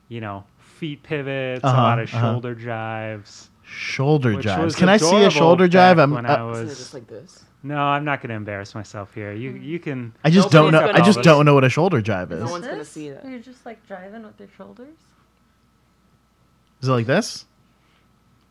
you 0.07 0.21
know, 0.21 0.43
feet 0.59 1.03
pivots, 1.03 1.63
Uh-huh, 1.63 1.75
a 1.75 1.81
lot 1.81 1.99
of 1.99 2.13
uh-huh. 2.13 2.33
shoulder 2.33 2.55
jives. 2.55 3.47
shoulder 3.63 4.35
Which 4.35 4.45
jives. 4.45 4.75
Can 4.77 4.89
I 4.89 4.97
see 4.97 5.23
a 5.23 5.29
shoulder 5.29 5.67
back 5.67 5.97
jive? 5.97 6.01
I'm, 6.01 6.11
when 6.11 6.25
uh, 6.25 6.29
I 6.29 6.51
Isn't 6.51 6.61
it 6.61 6.65
was. 6.67 6.77
just 6.77 6.93
like 6.93 7.07
this? 7.07 7.43
No, 7.63 7.77
I'm 7.77 8.05
not 8.05 8.21
going 8.21 8.29
to 8.29 8.35
embarrass 8.35 8.75
myself 8.75 9.13
here. 9.13 9.33
You 9.33 9.51
you 9.51 9.79
can. 9.79 10.13
I 10.23 10.29
just 10.29 10.51
don't 10.51 10.71
know. 10.71 10.87
I 10.89 11.01
just 11.01 11.21
don't 11.21 11.45
know 11.45 11.53
what 11.55 11.63
a 11.63 11.69
shoulder 11.69 12.01
jive 12.01 12.31
is. 12.31 12.39
No 12.39 12.51
one's 12.51 12.67
gonna 12.67 12.85
see 12.85 13.09
that. 13.09 13.27
You're 13.27 13.39
just 13.39 13.65
like 13.65 13.85
driving 13.87 14.23
with 14.23 14.39
your 14.39 14.49
shoulders. 14.55 14.95
Is 16.81 16.87
it 16.87 16.91
like 16.91 17.07
this? 17.07 17.45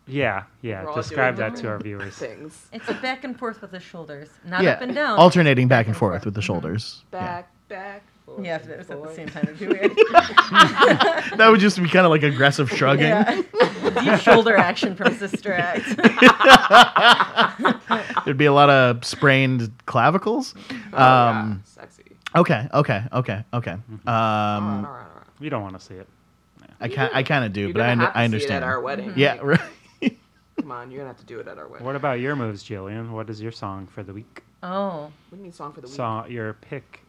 Yeah, 0.08 0.44
yeah. 0.62 0.84
We're 0.84 0.94
Describe 0.94 1.36
that 1.36 1.56
to 1.56 1.68
our 1.68 1.78
viewers. 1.78 2.14
Things. 2.14 2.66
It's 2.72 2.88
a 2.88 2.94
back 2.94 3.24
and 3.24 3.38
forth 3.38 3.60
with 3.60 3.70
the 3.72 3.80
shoulders, 3.80 4.28
not 4.44 4.62
yeah, 4.62 4.72
up 4.72 4.82
and 4.82 4.94
down. 4.94 5.18
alternating 5.18 5.66
back 5.68 5.86
and 5.86 5.94
and 5.94 5.96
forth 5.96 6.12
forth. 6.14 6.24
with 6.26 6.34
the 6.34 6.42
shoulders. 6.42 7.02
Yeah. 7.12 7.42
Back, 7.68 7.78
back. 7.78 8.02
forth, 8.24 8.44
yeah, 8.44 8.56
if 8.56 8.68
it 8.68 8.78
was 8.78 8.90
at 8.90 9.02
the 9.02 9.14
same 9.14 9.28
time, 9.28 9.42
it'd 9.44 9.58
be 9.58 9.66
weird. 9.66 9.92
That 11.36 11.48
would 11.50 11.60
just 11.60 11.80
be 11.82 11.88
kind 11.88 12.06
of 12.06 12.10
like 12.10 12.22
aggressive 12.22 12.70
shrugging. 12.70 13.06
yeah. 13.06 13.42
Deep 14.02 14.20
shoulder 14.20 14.56
action 14.56 14.94
from 14.96 15.14
Sister 15.16 15.52
Act. 15.58 15.84
There'd 18.24 18.36
be 18.38 18.44
a 18.46 18.52
lot 18.52 18.70
of 18.70 19.04
sprained 19.04 19.70
clavicles. 19.86 20.54
Oh, 20.56 20.62
yeah, 20.92 21.28
Um, 21.40 21.62
sexy. 21.64 22.02
Okay, 22.34 22.68
okay, 22.72 23.02
okay, 23.12 23.44
okay. 23.54 23.70
all 23.72 23.78
right, 24.06 24.56
Um, 24.56 24.64
all 24.64 24.82
right, 24.82 24.84
all 24.84 24.92
right. 24.92 25.26
You 25.40 25.50
don't 25.50 25.62
want 25.62 25.78
to 25.78 25.84
see 25.84 25.94
it. 25.94 26.08
I 26.80 26.88
can 26.88 27.08
I 27.14 27.22
kind 27.22 27.44
of 27.44 27.52
do, 27.52 27.62
You're 27.62 27.72
but 27.72 27.82
I, 27.82 27.94
gonna 27.94 28.04
under- 28.04 28.12
to 28.12 28.18
I 28.18 28.20
see 28.20 28.22
it 28.22 28.24
understand. 28.24 28.64
at 28.64 28.68
our 28.68 28.80
wedding. 28.80 29.12
yeah, 29.16 29.38
right. 29.42 29.60
Come 30.58 30.72
on, 30.72 30.90
you're 30.90 30.98
gonna 31.00 31.08
have 31.10 31.18
to 31.20 31.26
do 31.26 31.38
it 31.38 31.46
at 31.48 31.58
our 31.58 31.68
wedding. 31.68 31.86
What 31.86 31.96
about 31.96 32.18
your 32.20 32.34
moves, 32.36 32.64
Jillian? 32.64 33.10
What 33.10 33.28
is 33.30 33.40
your 33.42 33.52
song 33.52 33.86
for 33.86 34.02
the 34.02 34.12
week? 34.12 34.42
Oh, 34.62 35.02
What 35.02 35.12
do 35.32 35.36
you 35.36 35.42
mean 35.44 35.52
song 35.52 35.72
for 35.72 35.80
the 35.80 35.86
week? 35.86 35.96
Song 35.96 36.30
your 36.30 36.54
pick. 36.54 37.00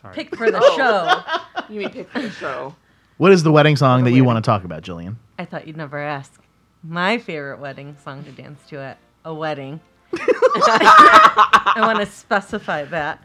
Sorry. 0.00 0.14
pick 0.14 0.36
for 0.36 0.50
the 0.50 0.60
Oh. 0.62 0.76
show. 0.76 1.40
You 1.72 1.80
mean 1.80 1.90
pick 1.90 2.08
for 2.10 2.20
the 2.22 2.30
show? 2.30 2.74
What 3.18 3.30
is 3.32 3.42
the 3.42 3.52
wedding 3.52 3.76
song 3.76 4.04
that 4.04 4.12
you 4.12 4.24
want 4.24 4.42
to 4.42 4.48
talk 4.48 4.64
about, 4.64 4.82
Jillian? 4.82 5.16
I 5.38 5.44
thought 5.44 5.66
you'd 5.66 5.76
never 5.76 5.98
ask. 5.98 6.40
My 6.82 7.18
favorite 7.18 7.58
wedding 7.58 7.96
song 8.02 8.24
to 8.24 8.30
dance 8.30 8.60
to 8.68 8.78
at 8.78 8.98
a 9.24 9.34
wedding. 9.34 9.80
I 10.14 11.74
want 11.80 11.98
to 11.98 12.06
specify 12.06 12.84
that 12.84 13.22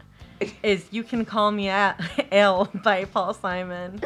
is 0.62 0.86
"You 0.90 1.04
Can 1.04 1.24
Call 1.24 1.52
Me 1.52 1.68
at 1.68 1.98
L" 2.32 2.68
by 2.82 3.04
Paul 3.06 3.32
Simon. 3.32 4.00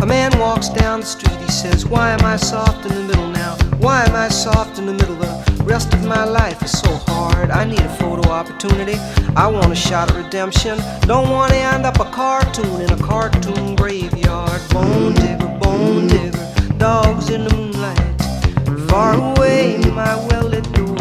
A 0.00 0.06
man 0.06 0.38
walks 0.38 0.68
down 0.68 1.00
the 1.00 1.06
street, 1.06 1.36
he 1.40 1.50
says, 1.50 1.84
Why 1.84 2.12
am 2.12 2.24
I 2.24 2.36
soft 2.36 2.86
in 2.86 2.94
the 2.94 3.02
middle 3.02 3.28
now? 3.30 3.56
Why 3.78 4.04
am 4.04 4.14
I 4.14 4.28
soft 4.28 4.78
in 4.78 4.86
the 4.86 4.92
middle? 4.92 5.16
The 5.16 5.64
rest 5.64 5.92
of 5.92 6.04
my 6.04 6.24
life 6.24 6.62
is 6.62 6.70
so 6.78 6.94
hard. 7.08 7.50
I 7.50 7.64
need 7.64 7.80
a 7.80 7.88
photo 7.96 8.30
opportunity. 8.30 8.94
I 9.34 9.48
want 9.48 9.72
a 9.72 9.74
shot 9.74 10.08
at 10.12 10.24
redemption. 10.24 10.78
Don't 11.00 11.30
want 11.30 11.50
to 11.50 11.58
end 11.58 11.84
up 11.84 11.98
a 11.98 12.04
cartoon 12.12 12.80
in 12.80 12.90
a 12.92 12.96
cartoon 12.96 13.74
graveyard. 13.74 14.60
Bone 14.70 15.14
digger, 15.14 15.58
bone 15.60 16.06
digger, 16.06 16.78
dogs 16.78 17.30
in 17.30 17.42
the 17.42 17.54
moonlight. 17.56 18.88
Far 18.88 19.14
away, 19.14 19.78
my 19.90 20.14
well 20.28 20.44
lit 20.44 20.70
door. 20.74 20.96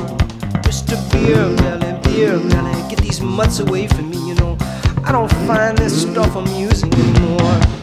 Mr. 0.66 0.98
Beer 1.12 1.56
Belly, 1.58 2.00
Beer 2.02 2.40
Belly, 2.50 2.90
get 2.90 3.00
these 3.00 3.22
mutts 3.22 3.60
away 3.60 3.86
from 3.86 4.10
me, 4.10 4.18
you 4.28 4.34
know. 4.36 4.58
I 5.04 5.12
don't 5.12 5.32
find 5.46 5.78
this 5.78 6.02
stuff 6.02 6.36
amusing 6.36 6.92
anymore. 6.92 7.77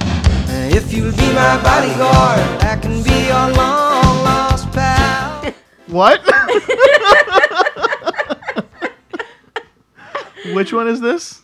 If 0.76 0.92
you'll 0.92 1.12
be 1.12 1.32
my 1.32 1.62
bodyguard, 1.62 2.40
I 2.64 2.76
can 2.82 3.00
be 3.02 3.26
your 3.28 3.48
long 3.56 4.24
lost 4.24 4.70
pal. 4.72 5.54
What? 5.86 6.20
Which 10.54 10.72
one 10.72 10.88
is 10.88 11.00
this? 11.00 11.42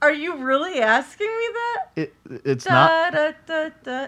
Are 0.00 0.12
you 0.12 0.36
really 0.36 0.80
asking 0.80 1.26
me 1.26 1.48
that? 1.52 1.76
It, 1.96 2.14
it's 2.44 2.64
not. 2.66 3.12
Da, 3.12 3.32
da, 3.46 3.46
da, 3.46 3.68
da, 3.84 4.06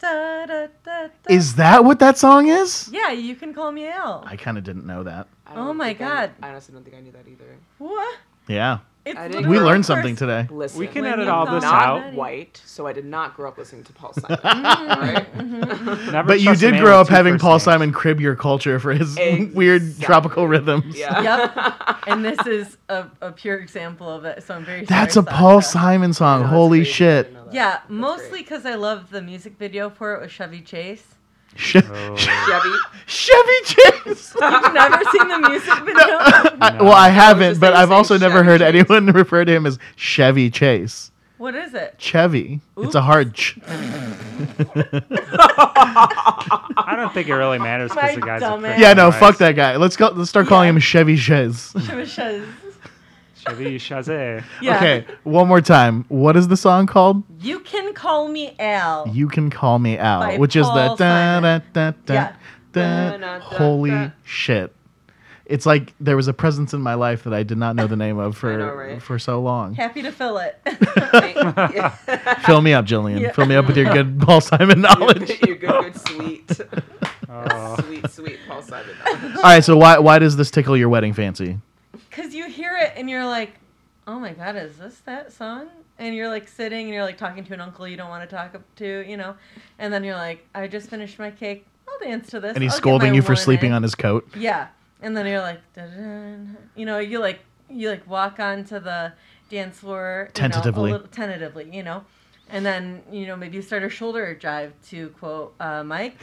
da, 0.00 0.46
da, 0.46 0.66
da. 0.84 1.08
Is 1.28 1.56
that 1.56 1.84
what 1.84 1.98
that 1.98 2.16
song 2.16 2.48
is? 2.48 2.88
yeah, 2.92 3.10
you 3.10 3.34
can 3.34 3.52
call 3.52 3.72
me 3.72 3.88
Al. 3.88 4.22
I 4.26 4.36
kind 4.36 4.56
of 4.56 4.64
didn't 4.64 4.86
know 4.86 5.02
that. 5.02 5.26
Oh 5.46 5.50
I 5.50 5.52
Oh 5.52 5.56
don't 5.66 5.76
my 5.76 5.88
think 5.88 6.00
I- 6.00 6.08
God. 6.08 6.30
I 6.42 6.48
honestly 6.50 6.74
don't 6.74 6.84
think 6.84 6.96
I 6.96 7.00
knew 7.00 7.12
that 7.12 7.26
either. 7.28 7.56
What? 7.78 8.16
Yeah, 8.48 8.78
It's 9.04 9.46
we 9.48 9.58
learned 9.58 9.84
something 9.84 10.14
today. 10.14 10.46
Listen, 10.48 10.78
We 10.78 10.86
can 10.86 11.04
edit 11.04 11.26
all 11.26 11.44
this 11.44 11.64
me 11.64 11.68
not 11.70 11.82
out. 11.82 12.12
White, 12.14 12.62
so 12.64 12.86
I 12.86 12.92
did 12.92 13.04
not 13.04 13.34
grow 13.34 13.48
up 13.48 13.58
listening 13.58 13.82
to 13.84 13.92
Paul 13.92 14.12
Simon. 14.14 14.38
Mm-hmm. 14.38 14.90
Alright? 14.90 15.36
Mm-hmm. 15.36 16.10
Never 16.12 16.28
But 16.28 16.40
you 16.40 16.54
did 16.54 16.78
grow 16.78 17.00
up 17.00 17.08
having 17.08 17.36
Paul 17.36 17.54
names. 17.54 17.62
Simon 17.64 17.92
crib 17.92 18.20
your 18.20 18.36
culture 18.36 18.78
for 18.78 18.92
his 18.92 19.16
weird 19.54 19.98
tropical 20.00 20.46
rhythms. 20.46 20.96
Yeah. 20.96 21.20
Yep. 21.20 21.98
and 22.06 22.24
this 22.24 22.46
is 22.46 22.76
a, 22.88 23.06
a 23.20 23.32
pure 23.32 23.56
example 23.58 24.08
of 24.08 24.24
it. 24.24 24.44
So 24.44 24.54
I'm 24.54 24.64
very 24.64 24.84
That's 24.84 25.16
a 25.16 25.22
Paul 25.24 25.60
Sasha. 25.62 25.72
Simon 25.84 26.12
song. 26.12 26.42
No, 26.42 26.46
Holy 26.46 26.78
crazy. 26.80 26.90
Shit. 26.92 27.26
didn't 27.26 27.34
know 27.34 27.44
that. 27.46 27.54
Yeah, 27.54 27.70
That's 27.70 27.90
mostly 27.90 28.42
because 28.42 28.64
I 28.64 28.76
love 28.76 29.10
the 29.10 29.20
music 29.20 29.58
video 29.58 29.90
for 29.90 30.14
it 30.14 30.20
with 30.20 30.30
Chevy 30.30 30.60
Chase. 30.60 31.16
Che- 31.56 31.82
Oh. 31.84 32.16
Chevy. 32.16 32.72
Chevy 33.06 33.60
Chase. 33.64 34.34
You've 34.40 34.72
never 34.74 35.00
seen 35.12 35.28
the 35.28 35.38
music 35.48 35.78
video? 35.84 36.18
I- 36.60 36.76
well, 36.80 36.92
I 36.92 37.08
haven't, 37.10 37.50
just 37.52 37.60
but 37.60 37.72
saying 37.72 37.82
I've 37.82 37.90
also 37.90 38.16
never 38.18 38.36
Chevy 38.38 38.46
heard 38.46 38.60
Chase. 38.60 38.68
anyone 38.90 39.06
refer 39.14 39.44
to 39.44 39.52
him 39.52 39.66
as 39.66 39.78
Chevy 39.96 40.50
Chase. 40.50 41.10
What 41.38 41.54
is 41.56 41.74
it? 41.74 41.96
Chevy. 41.98 42.60
It's 42.78 42.94
a 42.94 43.02
hard 43.02 43.34
ch. 43.34 43.58
I 43.66 45.02
don't 46.96 47.12
think 47.12 47.28
it 47.28 47.34
really 47.34 47.58
matters 47.58 47.90
because 47.90 48.14
the 48.14 48.20
guy's 48.20 48.42
dumbass. 48.42 48.58
a 48.58 48.60
prick. 48.60 48.78
Yeah, 48.78 48.92
no, 48.94 49.10
fuck 49.10 49.38
that 49.38 49.56
guy. 49.56 49.74
Let's 49.76 49.96
go. 49.96 50.08
Let's 50.10 50.30
start 50.30 50.46
calling 50.46 50.68
Yeah. 50.68 50.74
him 50.74 50.80
Chevy 50.80 51.16
Chase. 51.16 51.72
Chevy 51.86 52.06
Chase. 52.06 52.44
Chevy 53.46 53.78
Chazé. 53.78 54.44
Yeah. 54.60 54.76
Okay, 54.76 55.06
one 55.24 55.48
more 55.48 55.60
time. 55.60 56.04
What 56.08 56.36
is 56.36 56.48
the 56.48 56.56
song 56.56 56.86
called? 56.86 57.22
You 57.40 57.60
can 57.60 57.92
call 57.94 58.28
me 58.28 58.54
Al. 58.58 59.08
You 59.08 59.28
can 59.28 59.50
call 59.50 59.78
me 59.78 59.98
Al, 59.98 60.20
By 60.20 60.38
which 60.38 60.56
is 60.56 60.66
the 60.66 60.72
Paul 60.72 60.96
da, 60.96 61.40
da, 61.40 61.58
da, 61.72 61.90
da, 62.06 62.14
Yeah. 62.14 62.32
da. 62.72 63.40
Holy 63.40 63.90
da. 63.90 64.10
shit! 64.24 64.72
It's 65.44 65.66
like 65.66 65.92
there 66.00 66.16
was 66.16 66.28
a 66.28 66.32
presence 66.32 66.72
in 66.72 66.80
my 66.80 66.94
life 66.94 67.24
that 67.24 67.34
I 67.34 67.42
did 67.42 67.58
not 67.58 67.74
know 67.76 67.86
the 67.86 67.96
name 67.96 68.18
of 68.18 68.36
for 68.38 68.56
know, 68.56 68.72
right? 68.72 69.02
for 69.02 69.18
so 69.18 69.40
long. 69.40 69.74
Happy 69.74 70.02
to 70.02 70.12
fill 70.12 70.38
it. 70.38 70.58
Fill 72.46 72.62
me 72.62 72.72
up, 72.72 72.86
Jillian. 72.86 73.20
Yeah. 73.20 73.32
Fill 73.32 73.46
me 73.46 73.56
up 73.56 73.66
with 73.66 73.76
your 73.76 73.92
good 73.92 74.20
Paul 74.20 74.40
Simon 74.40 74.68
You're, 74.80 74.88
knowledge. 74.96 75.40
you're 75.46 75.56
good, 75.56 75.92
good, 75.92 76.08
sweet, 76.08 76.60
Oh. 77.28 77.76
sweet, 77.86 78.10
sweet 78.10 78.38
Paul 78.46 78.62
Simon. 78.62 78.86
knowledge. 79.04 79.36
All 79.36 79.42
right, 79.42 79.64
so 79.64 79.76
why 79.76 79.98
why 79.98 80.18
does 80.18 80.36
this 80.36 80.50
tickle 80.50 80.76
your 80.76 80.88
wedding 80.88 81.12
fancy? 81.12 81.58
Because 82.10 82.34
you 82.34 82.41
hear 82.41 82.41
it 82.92 82.98
and 82.98 83.08
you're 83.10 83.26
like, 83.26 83.54
oh 84.06 84.18
my 84.18 84.32
God, 84.32 84.56
is 84.56 84.78
this 84.78 84.98
that 85.06 85.32
song? 85.32 85.68
And 85.98 86.14
you're 86.14 86.28
like 86.28 86.48
sitting 86.48 86.86
and 86.86 86.94
you're 86.94 87.04
like 87.04 87.18
talking 87.18 87.44
to 87.44 87.54
an 87.54 87.60
uncle 87.60 87.86
you 87.86 87.96
don't 87.96 88.08
want 88.08 88.28
to 88.28 88.34
talk 88.36 88.56
to, 88.76 89.04
you 89.08 89.16
know? 89.16 89.36
And 89.78 89.92
then 89.92 90.02
you're 90.04 90.16
like, 90.16 90.46
I 90.54 90.66
just 90.66 90.88
finished 90.90 91.18
my 91.18 91.30
cake. 91.30 91.66
I'll 91.88 91.98
dance 92.00 92.30
to 92.30 92.40
this. 92.40 92.54
And 92.54 92.62
he's 92.62 92.72
I'll 92.72 92.78
get 92.78 92.82
scolding 92.82 93.10
my 93.10 93.16
you 93.16 93.22
for 93.22 93.36
sleeping 93.36 93.70
egg." 93.72 93.76
on 93.76 93.82
his 93.82 93.94
coat. 93.94 94.28
Yeah. 94.36 94.68
And 95.02 95.16
then 95.16 95.26
you're 95.26 95.40
like, 95.40 95.60
you 96.76 96.86
know, 96.86 96.98
you 96.98 97.18
like, 97.18 97.40
you 97.68 97.88
like 97.90 98.08
walk 98.08 98.40
onto 98.40 98.78
the 98.80 99.12
dance 99.50 99.78
floor. 99.78 100.22
you 100.22 100.24
know, 100.24 100.28
a 100.28 100.32
Tentatively. 100.32 100.92
little- 100.92 101.06
tentatively, 101.08 101.68
you 101.72 101.82
know? 101.82 102.04
And 102.50 102.66
then, 102.66 103.02
you 103.10 103.26
know, 103.26 103.36
maybe 103.36 103.56
you 103.56 103.62
start 103.62 103.82
a 103.82 103.88
shoulder 103.88 104.36
jive 104.40 104.72
to 104.88 105.08
quote 105.10 105.54
uh, 105.60 105.82
Mike, 105.84 106.16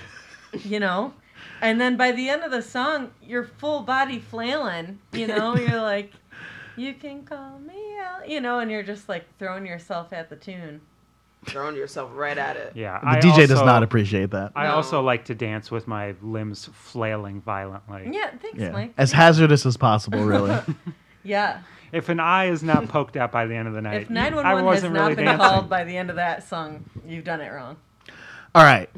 you 0.63 0.79
know? 0.79 1.13
And 1.61 1.79
then 1.79 1.95
by 1.97 2.11
the 2.11 2.27
end 2.29 2.43
of 2.43 2.51
the 2.51 2.61
song, 2.61 3.11
you're 3.23 3.45
full 3.45 3.81
body 3.81 4.19
flailing, 4.19 4.99
you 5.13 5.27
know? 5.27 5.55
You're 5.55 5.81
like, 5.81 6.11
you 6.79 6.93
can 6.93 7.24
call 7.24 7.59
me 7.59 7.98
out, 8.00 8.27
you 8.29 8.39
know? 8.41 8.59
And 8.59 8.71
you're 8.71 8.83
just 8.83 9.09
like 9.09 9.25
throwing 9.38 9.65
yourself 9.65 10.13
at 10.13 10.29
the 10.29 10.36
tune. 10.36 10.81
Throwing 11.45 11.75
yourself 11.75 12.12
right 12.13 12.38
at 12.38 12.57
it. 12.57 12.74
Yeah. 12.75 13.00
The 13.00 13.07
I 13.07 13.19
DJ 13.19 13.48
does 13.48 13.62
not 13.62 13.81
appreciate 13.83 14.31
that. 14.31 14.51
I 14.55 14.65
No. 14.65 14.71
also 14.75 15.01
like 15.01 15.25
to 15.25 15.36
dance 15.36 15.71
with 15.71 15.88
my 15.88 16.13
limbs 16.21 16.69
flailing 16.74 17.41
violently. 17.41 18.09
Yeah, 18.12 18.31
thanks, 18.41 18.59
Yeah, 18.59 18.71
Mike. 18.71 18.93
as 18.98 19.12
hazardous 19.13 19.65
as 19.65 19.77
possible, 19.77 20.24
really. 20.24 20.57
Yeah. 21.24 21.59
If 21.91 22.07
an 22.09 22.19
eye 22.19 22.45
is 22.50 22.63
not 22.63 22.88
poked 22.88 23.17
out 23.17 23.31
by 23.31 23.45
the 23.45 23.53
end 23.55 23.67
of 23.67 23.74
the 23.74 23.81
night, 23.81 24.03
If 24.03 24.09
you- 24.09 24.15
911 24.15 24.45
I 24.45 24.55
has 24.55 24.63
wasn't 24.65 24.93
not 24.93 25.01
really 25.03 25.15
been 25.15 25.25
dancing. 25.25 25.48
called 25.50 25.69
by 25.69 25.83
the 25.83 25.98
end 25.98 26.09
of 26.09 26.15
that 26.15 26.48
song, 26.48 26.86
you've 27.05 27.25
done 27.25 27.41
it 27.41 27.50
wrong. 27.50 27.75
All 28.55 28.63
right. 28.63 28.89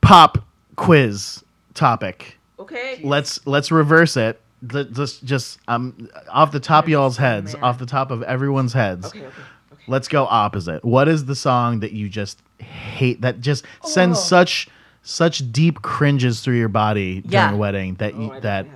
Pop 0.00 0.38
quiz 0.76 1.44
topic. 1.74 2.38
Okay. 2.58 3.00
Let's 3.02 3.46
let's 3.46 3.70
reverse 3.70 4.16
it. 4.16 4.40
Let's 4.60 5.18
just 5.20 5.58
um 5.68 6.08
off 6.30 6.50
the 6.52 6.60
top 6.60 6.84
of 6.84 6.90
y'all's 6.90 7.16
heads, 7.16 7.54
man. 7.54 7.62
off 7.62 7.78
the 7.78 7.86
top 7.86 8.10
of 8.10 8.22
everyone's 8.24 8.72
heads. 8.72 9.06
Okay. 9.06 9.20
Okay. 9.20 9.26
Okay. 9.72 9.82
Let's 9.86 10.08
go 10.08 10.24
opposite. 10.24 10.84
What 10.84 11.06
is 11.08 11.26
the 11.26 11.36
song 11.36 11.80
that 11.80 11.92
you 11.92 12.08
just 12.08 12.42
hate 12.58 13.20
that 13.20 13.40
just 13.40 13.64
sends 13.84 14.18
Oh. 14.18 14.22
such 14.22 14.68
such 15.02 15.52
deep 15.52 15.80
cringes 15.82 16.40
through 16.40 16.58
your 16.58 16.68
body 16.68 17.20
during 17.20 17.30
Yeah. 17.32 17.52
a 17.52 17.56
wedding 17.56 17.94
that 17.96 18.14
Oh, 18.14 18.20
you, 18.34 18.40
that 18.40 18.66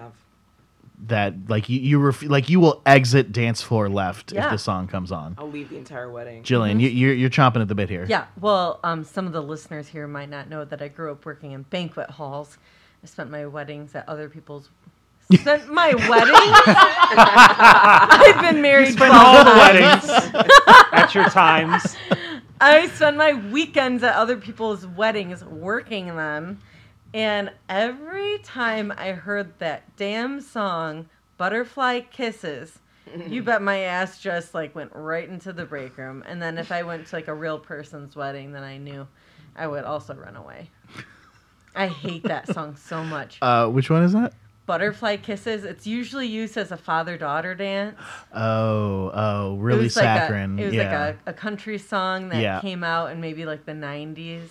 that 1.09 1.35
like 1.49 1.69
you 1.69 1.81
you 1.81 1.99
ref- 1.99 2.23
like 2.23 2.49
you 2.49 2.61
will 2.61 2.81
exit 2.87 3.33
dance 3.33 3.61
floor 3.61 3.89
left 3.89 4.31
if 4.33 4.51
the 4.51 4.57
song 4.57 4.87
comes 4.87 5.11
on. 5.11 5.35
I'll 5.37 5.51
leave 5.51 5.69
the 5.71 5.77
entire 5.77 6.09
wedding. 6.11 6.45
Jillian, 6.45 6.81
you, 6.81 6.89
you're 6.89 7.13
you're 7.15 7.29
chomping 7.31 7.61
at 7.61 7.67
the 7.67 7.75
bit 7.75 7.89
here. 7.91 8.07
Yeah. 8.09 8.27
Well, 8.41 8.79
um, 8.85 9.03
some 9.03 9.27
of 9.27 9.33
the 9.33 9.43
listeners 9.43 9.89
here 9.89 10.07
might 10.07 10.31
not 10.31 10.49
know 10.49 10.65
that 10.65 10.81
I 10.81 10.87
grew 10.89 11.11
up 11.11 11.25
working 11.27 11.51
in 11.51 11.63
banquet 11.63 12.11
halls. 12.11 12.57
I 13.03 13.09
spent 13.09 13.31
my 13.33 13.47
weddings 13.47 13.97
at 13.97 14.09
other 14.09 14.29
people's. 14.29 14.71
Spent 15.41 15.73
my 15.73 15.95
weddings. 15.95 16.39
I've 17.17 18.41
been 18.43 18.63
married 18.63 18.93
Spend 18.93 19.11
12 19.13 19.13
all 19.25 19.45
the 19.45 19.51
times. 19.51 20.09
weddings 20.09 20.33
at 20.93 21.15
your 21.15 21.29
times. 21.29 21.97
I 22.61 22.89
spend 22.89 23.19
my 23.19 23.33
weekends 23.51 24.03
at 24.03 24.15
other 24.15 24.37
people's 24.37 24.87
weddings 24.87 25.45
working 25.45 26.07
them. 26.17 26.61
And 27.15 27.51
every 27.69 28.39
time 28.39 28.93
I 28.97 29.13
heard 29.13 29.59
that 29.59 29.97
damn 29.97 30.41
song, 30.41 31.09
Butterfly 31.37 32.01
Kisses, 32.11 32.79
you 33.29 33.43
bet 33.45 33.61
my 33.63 33.81
ass 33.81 34.21
just 34.21 34.55
like 34.55 34.75
went 34.75 34.93
right 34.95 35.29
into 35.29 35.53
the 35.53 35.65
break 35.65 35.99
room. 35.99 36.23
And 36.27 36.41
then 36.41 36.57
if 36.57 36.73
I 36.73 36.83
went 36.85 37.07
to 37.09 37.17
like 37.17 37.29
a 37.29 37.35
real 37.35 37.59
person's 37.59 38.17
wedding, 38.17 38.53
then 38.53 38.63
I 38.63 38.79
knew 38.79 39.07
I 39.57 39.67
would 39.67 39.85
also 39.85 40.15
run 40.15 40.37
away. 40.37 40.71
I 41.75 41.89
hate 41.89 42.23
that 42.25 42.53
song 42.53 42.77
so 42.77 43.03
much. 43.03 43.39
Uh, 43.43 43.67
which 43.69 43.91
one 43.91 44.03
is 44.05 44.13
that? 44.13 44.35
Butterfly 44.67 45.17
Kisses, 45.19 45.65
it's 45.65 45.87
usually 45.87 46.27
used 46.27 46.57
as 46.57 46.71
a 46.71 46.77
father 46.77 47.17
daughter 47.19 47.55
dance. 47.55 47.97
Oh, 48.35 49.11
oh, 49.13 49.55
It 49.57 49.61
really 49.61 49.83
was 49.85 49.97
like 49.97 50.05
a- 50.05 50.19
saccharine. 50.21 50.59
it 50.59 50.65
was 50.67 50.75
yeah. 50.75 51.07
like 51.07 51.17
a, 51.27 51.31
a 51.31 51.33
country 51.33 51.79
song 51.79 52.29
that 52.29 52.41
Yeah. 52.41 52.61
came 52.61 52.85
out 52.85 53.11
in 53.11 53.21
maybe 53.21 53.45
like 53.45 53.67
the 53.67 53.73
90s. 53.73 54.49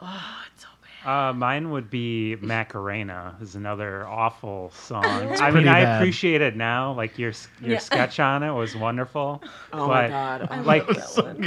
Oh, 0.00 0.42
it's 0.52 0.62
so. 0.62 0.68
Uh, 1.04 1.32
mine 1.34 1.70
would 1.70 1.90
be 1.90 2.36
Macarena. 2.40 3.36
Is 3.40 3.54
another 3.54 4.06
awful 4.06 4.70
song. 4.74 5.04
I 5.04 5.50
pretty 5.50 5.66
mean, 5.66 5.68
I 5.68 5.80
appreciate 5.80 6.40
it 6.40 6.56
now. 6.56 6.92
Like 6.94 7.18
your 7.18 7.32
your 7.60 7.72
Yeah. 7.72 7.78
sketch 7.78 8.18
on 8.20 8.42
it 8.42 8.52
was 8.52 8.74
wonderful. 8.76 9.42
Oh 9.72 9.88
but 9.88 10.02
my 10.04 10.08
god. 10.08 10.48
I 10.50 10.60
like- 10.60 10.86
love 10.88 10.96
that 11.14 11.24
one. 11.24 11.40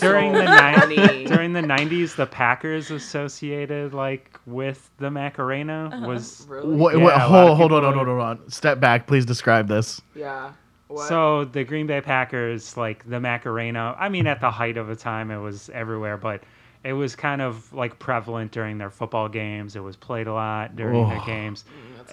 during 0.00 0.32
the 0.32 0.44
funny. 0.44 0.96
night 0.96 1.26
during 1.26 1.52
the 1.52 1.60
90s 1.60 2.16
the 2.16 2.26
packers 2.26 2.90
associated 2.90 3.92
like 3.94 4.38
with 4.46 4.88
the 4.98 5.10
macarena 5.10 5.90
Uh-huh. 5.92 6.06
was 6.08 6.46
really? 6.48 6.74
What, 6.76 6.96
Yeah, 6.96 7.02
what, 7.04 7.14
a 7.14 7.16
lot 7.18 7.22
of 7.24 7.56
hold, 7.56 7.56
hold 7.58 7.72
on, 7.72 7.82
hold 7.84 7.96
on, 7.98 8.06
hold 8.06 8.20
on. 8.20 8.50
Step 8.50 8.80
back, 8.80 9.06
please 9.06 9.24
describe 9.26 9.68
this. 9.68 10.00
Yeah. 10.14 10.52
What? 10.88 11.08
so 11.08 11.44
the 11.46 11.64
green 11.64 11.86
bay 11.86 12.00
packers 12.02 12.76
like 12.76 13.08
the 13.08 13.18
macarena 13.18 13.96
i 13.98 14.08
mean 14.08 14.26
at 14.26 14.40
the 14.40 14.50
height 14.50 14.76
of 14.76 14.86
the 14.86 14.94
time 14.94 15.30
it 15.30 15.38
was 15.38 15.70
everywhere 15.70 16.16
but 16.18 16.42
it 16.84 16.92
was 16.92 17.16
kind 17.16 17.40
of 17.40 17.72
like 17.72 17.98
prevalent 17.98 18.52
during 18.52 18.78
their 18.78 18.90
football 18.90 19.28
games 19.28 19.74
it 19.74 19.80
was 19.80 19.96
played 19.96 20.26
a 20.26 20.32
lot 20.32 20.76
during 20.76 21.08
their 21.08 21.20
Oh. 21.20 21.26
games 21.26 21.64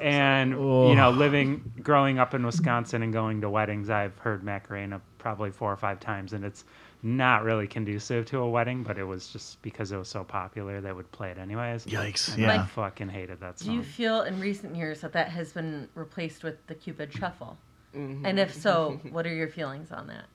and 0.02 0.54
Oh. 0.56 0.90
you 0.90 0.96
know 0.96 1.10
living 1.12 1.72
growing 1.84 2.18
up 2.18 2.34
in 2.34 2.46
wisconsin 2.46 3.04
and 3.04 3.12
going 3.12 3.42
to 3.42 3.50
weddings 3.50 3.90
i've 3.90 4.18
heard 4.20 4.44
macarena 4.44 5.02
probably 5.18 5.52
four 5.52 5.72
or 5.72 5.76
five 5.78 6.00
times 6.00 6.32
and 6.34 6.46
it's 6.46 6.64
not 7.04 7.44
really 7.44 7.68
conducive 7.68 8.26
to 8.28 8.38
a 8.40 8.50
wedding 8.50 8.84
but 8.84 8.98
it 8.98 9.04
was 9.04 9.28
just 9.28 9.62
because 9.62 9.92
it 9.92 9.98
was 9.98 10.08
so 10.08 10.24
popular 10.24 10.80
they 10.82 10.94
would 10.94 11.12
play 11.12 11.30
it 11.32 11.38
anyways 11.38 11.86
Yikes, 11.86 12.32
and 12.34 12.44
yeah. 12.44 12.62
i 12.64 12.66
fucking 12.66 13.10
hated 13.10 13.40
that 13.42 13.58
Do 13.58 13.74
you 13.74 13.84
feel 13.84 14.22
in 14.22 14.40
recent 14.40 14.76
years 14.76 15.02
that 15.02 15.12
that 15.14 15.30
has 15.30 15.52
been 15.52 15.90
replaced 15.96 16.44
with 16.44 16.66
the 16.68 16.76
Cupid 16.76 17.12
Shuffle? 17.12 17.58
Mhm. 17.96 18.22
And 18.24 18.40
if 18.40 18.54
so, 18.54 19.00
what 19.12 19.26
are 19.28 19.34
your 19.34 19.50
feelings 19.50 19.92
on 19.92 20.08
that? 20.08 20.26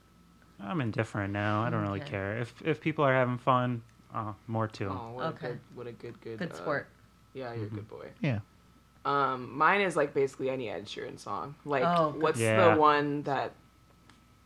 i'm 0.59 0.81
indifferent 0.81 1.31
now 1.33 1.61
i 1.63 1.69
don't 1.69 1.83
really 1.83 2.01
Okay. 2.01 2.09
care 2.09 2.37
if 2.39 2.53
if 2.65 2.81
people 2.81 3.03
are 3.05 3.13
having 3.13 3.37
fun 3.37 3.81
uh, 4.13 4.33
more 4.47 4.67
to 4.67 4.85
'em. 4.85 4.91
Oh, 4.91 5.11
what 5.13 5.25
Okay. 5.35 5.47
a 5.47 5.49
good, 5.51 5.59
what 5.75 5.87
a 5.87 5.91
good, 5.91 6.21
good, 6.21 6.39
Good 6.39 6.51
uh, 6.51 6.55
sport. 6.55 6.87
Yeah, 7.33 7.53
you're 7.53 7.65
a 7.65 7.69
good 7.69 7.87
boy. 7.89 8.07
Yeah. 8.21 8.39
Um, 9.05 9.55
mine 9.57 9.81
is 9.81 9.95
like 9.95 10.13
basically 10.13 10.49
any 10.49 10.69
Ed 10.69 10.85
Sheeran 10.85 11.17
song. 11.19 11.55
Like, 11.65 11.83
Oh, 11.85 12.13
what's 12.17 12.39
Yeah. 12.39 12.73
the 12.75 12.79
one 12.79 13.23
that, 13.23 13.51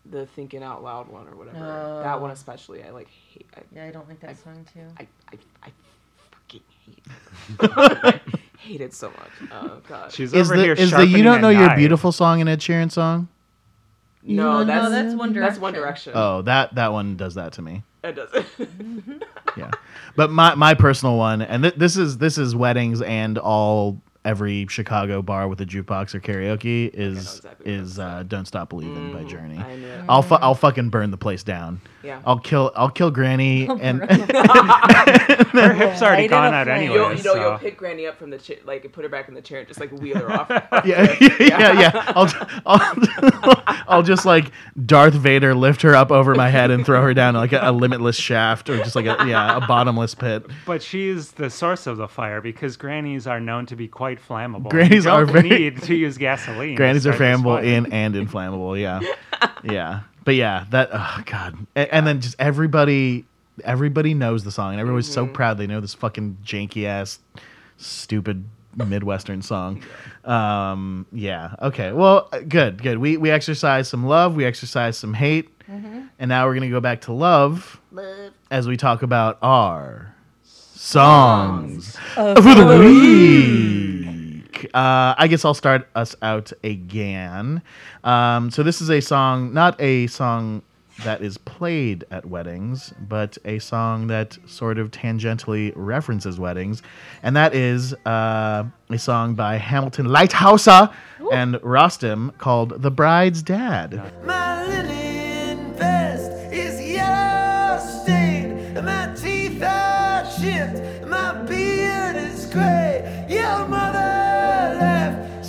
the 0.09 0.25
thinking 0.25 0.61
out 0.63 0.83
loud 0.83 1.07
one 1.09 1.27
or 1.27 1.35
whatever. 1.35 1.99
That 2.03 2.19
one 2.21 2.31
especially, 2.31 2.83
I 2.83 2.89
like 2.89 3.07
hate. 3.09 3.47
I, 3.55 3.61
Yeah, 3.73 3.85
I 3.85 3.91
don't 3.91 4.07
like 4.09 4.19
that 4.21 4.37
song 4.43 4.65
too. 4.73 4.81
I, 4.99 5.07
I, 5.31 5.37
I 5.63 5.71
fucking 6.31 6.61
hate. 6.85 7.03
I 7.61 8.19
hate 8.57 8.81
it 8.81 8.93
so 8.93 9.09
much. 9.11 9.51
Oh 9.51 9.79
god. 9.87 10.11
she's 10.11 10.33
Is 10.33 10.49
over 10.49 10.57
the 10.57 10.63
here 10.63 10.73
is 10.73 10.91
the 10.91 11.05
you 11.07 11.23
don't 11.23 11.39
a 11.39 11.41
know 11.41 11.49
your 11.49 11.67
knife. 11.67 11.77
beautiful 11.77 12.11
song 12.11 12.41
an 12.41 12.47
Ed 12.47 12.59
Sheeran 12.59 12.91
song? 12.91 13.27
No, 14.23 14.59
No, 14.59 14.63
that's 14.65 14.89
that's 14.89 15.15
One 15.15 15.33
That's 15.33 15.59
One 15.59 15.73
Direction. 15.73 16.13
Direction. 16.13 16.13
Oh, 16.15 16.41
that 16.43 16.75
that 16.75 16.91
one 16.91 17.17
does 17.17 17.35
that 17.35 17.53
to 17.53 17.61
me. 17.61 17.83
It 18.03 18.13
doesn't. 18.15 18.45
Mm-hmm. 18.57 19.19
Yeah. 19.57 19.71
But 20.15 20.31
my 20.31 20.55
my 20.55 20.73
personal 20.73 21.17
one, 21.17 21.41
and 21.41 21.63
th- 21.63 21.75
this 21.75 21.97
is 21.97 22.17
this 22.17 22.37
is 22.37 22.55
weddings 22.55 23.01
and 23.01 23.37
all 23.37 24.01
every 24.23 24.67
Chicago 24.67 25.21
bar 25.21 25.47
with 25.47 25.61
a 25.61 25.65
jukebox 25.65 26.13
or 26.13 26.19
karaoke 26.19 26.89
is 26.93 27.37
exactly 27.37 27.71
what 27.71 27.81
is 27.81 27.95
that's 27.95 28.21
uh, 28.21 28.23
"Don't 28.23 28.45
Stop 28.45 28.69
Believing" 28.69 29.13
by 29.13 29.23
Journey. 29.23 29.57
I 29.57 29.75
knew. 29.75 30.03
I'll 30.07 30.21
fu- 30.21 30.35
I'll 30.35 30.55
fucking 30.55 30.89
burn 30.89 31.11
the 31.11 31.17
place 31.17 31.43
down. 31.43 31.81
Yeah. 32.03 32.21
I'll 32.25 32.39
kill 32.39 32.71
I'll 32.75 32.89
kill 32.89 33.11
Granny 33.11 33.67
and 33.81 33.99
her 34.09 35.73
hips 35.73 36.01
already 36.01 36.23
Light 36.23 36.25
it 36.25 36.29
gone 36.29 36.53
out 36.53 36.67
anyway. 36.67 36.95
You'll, 36.95 37.09
you 37.11 37.23
know, 37.23 37.33
so. 37.33 37.49
you'll 37.49 37.57
pick 37.57 37.77
Granny 37.77 38.07
up 38.07 38.17
from 38.17 38.29
the 38.29 38.37
chair, 38.37 38.57
like 38.65 38.91
put 38.91 39.03
her 39.03 39.09
back 39.09 39.27
in 39.27 39.33
the 39.33 39.41
chair 39.41 39.59
and 39.59 39.67
just 39.67 39.79
like 39.79 39.91
wheel 39.91 40.17
her 40.17 40.31
off. 40.31 40.49
yeah, 40.85 41.15
yeah, 41.19 41.79
yeah. 41.79 42.13
I'll, 42.15 42.31
I'll, 42.65 43.83
I'll 43.87 44.03
just 44.03 44.25
like 44.25 44.51
Darth 44.85 45.13
Vader 45.13 45.53
lift 45.53 45.81
her 45.83 45.95
up 45.95 46.11
over 46.11 46.33
my 46.35 46.49
head 46.49 46.71
and 46.71 46.85
throw 46.85 47.01
her 47.01 47.13
down 47.13 47.35
like 47.35 47.53
a, 47.53 47.59
a 47.61 47.71
limitless 47.71 48.15
shaft 48.15 48.69
or 48.69 48.77
just 48.77 48.95
like 48.95 49.05
a 49.05 49.17
yeah 49.27 49.57
a 49.57 49.67
bottomless 49.67 50.15
pit. 50.15 50.45
But 50.65 50.81
she's 50.81 51.31
the 51.31 51.49
source 51.49 51.87
of 51.87 51.97
the 51.97 52.07
fire 52.07 52.41
because 52.41 52.77
grannies 52.77 53.27
are 53.27 53.39
known 53.39 53.65
to 53.67 53.75
be 53.75 53.87
quite 53.87 54.10
flammable. 54.19 54.69
Grannies 54.69 55.05
you 55.05 55.11
don't 55.11 55.21
are 55.21 55.25
very- 55.25 55.49
need 55.49 55.81
to 55.83 55.95
use 55.95 56.17
gasoline. 56.17 56.69
to 56.71 56.75
Grannies 56.75 57.05
are 57.07 57.13
flammable 57.13 57.63
in 57.63 57.91
and 57.93 58.15
inflammable. 58.15 58.77
Yeah, 58.77 58.99
yeah. 59.63 60.01
But 60.23 60.35
yeah, 60.35 60.65
that 60.69 60.89
oh 60.93 61.23
god, 61.25 61.57
and, 61.75 61.89
and 61.89 62.07
then 62.07 62.21
just 62.21 62.35
everybody, 62.39 63.25
everybody 63.63 64.13
knows 64.13 64.43
the 64.43 64.51
song, 64.51 64.71
and 64.73 64.79
everybody's 64.79 65.11
so 65.11 65.25
proud 65.27 65.57
they 65.57 65.67
know 65.67 65.79
this 65.81 65.93
fucking 65.95 66.37
janky 66.45 66.85
ass, 66.85 67.19
stupid 67.77 68.43
midwestern 68.77 69.41
song. 69.41 69.83
Um, 70.23 71.05
yeah. 71.11 71.55
Okay. 71.61 71.91
Well, 71.91 72.29
uh, 72.31 72.39
good, 72.47 72.81
good. 72.83 72.99
We 72.99 73.17
we 73.17 73.31
exercise 73.31 73.89
some 73.89 74.05
love, 74.05 74.35
we 74.35 74.45
exercise 74.45 74.95
some 74.97 75.13
hate, 75.15 75.49
and 75.67 76.29
now 76.29 76.45
we're 76.45 76.53
gonna 76.53 76.69
go 76.69 76.79
back 76.79 77.01
to 77.01 77.13
love, 77.13 77.81
as 78.51 78.67
we 78.67 78.77
talk 78.77 79.01
about 79.01 79.39
our 79.41 80.13
songs 80.43 81.97
for 82.13 82.35
the 82.35 82.77
week. 82.79 83.90
Uh, 84.73 85.15
I 85.17 85.27
guess 85.27 85.45
I'll 85.45 85.53
start 85.53 85.87
us 85.95 86.15
out 86.21 86.51
again. 86.63 87.61
Um, 88.03 88.51
so 88.51 88.63
this 88.63 88.81
is 88.81 88.89
a 88.89 89.01
song, 89.01 89.53
not 89.53 89.79
a 89.79 90.07
song 90.07 90.63
that 91.03 91.21
is 91.21 91.37
played 91.37 92.03
at 92.11 92.25
weddings, 92.25 92.93
but 93.07 93.37
a 93.45 93.59
song 93.59 94.07
that 94.07 94.37
sort 94.45 94.77
of 94.77 94.91
tangentially 94.91 95.73
references 95.75 96.39
weddings, 96.39 96.81
and 97.23 97.35
that 97.35 97.55
is 97.55 97.93
uh, 98.05 98.63
a 98.89 98.99
song 98.99 99.33
by 99.33 99.57
Hamilton 99.57 100.07
Leithauser 100.07 100.93
and 101.31 101.55
Rostam 101.55 102.37
called 102.37 102.81
"The 102.81 102.91
Bride's 102.91 103.41
Dad." 103.41 104.11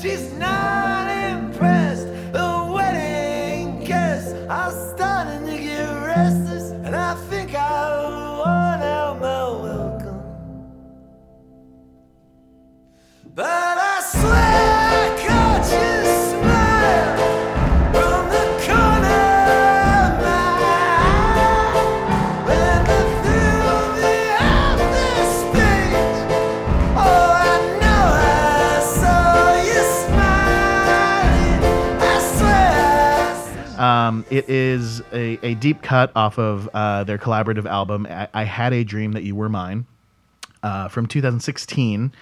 She's 0.02 0.32
not 0.32 0.61
Um, 34.22 34.36
it 34.36 34.48
is 34.48 35.00
a, 35.12 35.38
a 35.44 35.54
deep 35.54 35.82
cut 35.82 36.12
off 36.16 36.38
of 36.38 36.68
uh, 36.74 37.04
their 37.04 37.18
collaborative 37.18 37.66
album, 37.66 38.06
I, 38.08 38.28
I 38.32 38.44
Had 38.44 38.72
a 38.72 38.84
Dream 38.84 39.12
That 39.12 39.22
You 39.22 39.34
Were 39.34 39.48
Mine, 39.48 39.86
uh, 40.62 40.88
from 40.88 41.06
2016. 41.06 42.12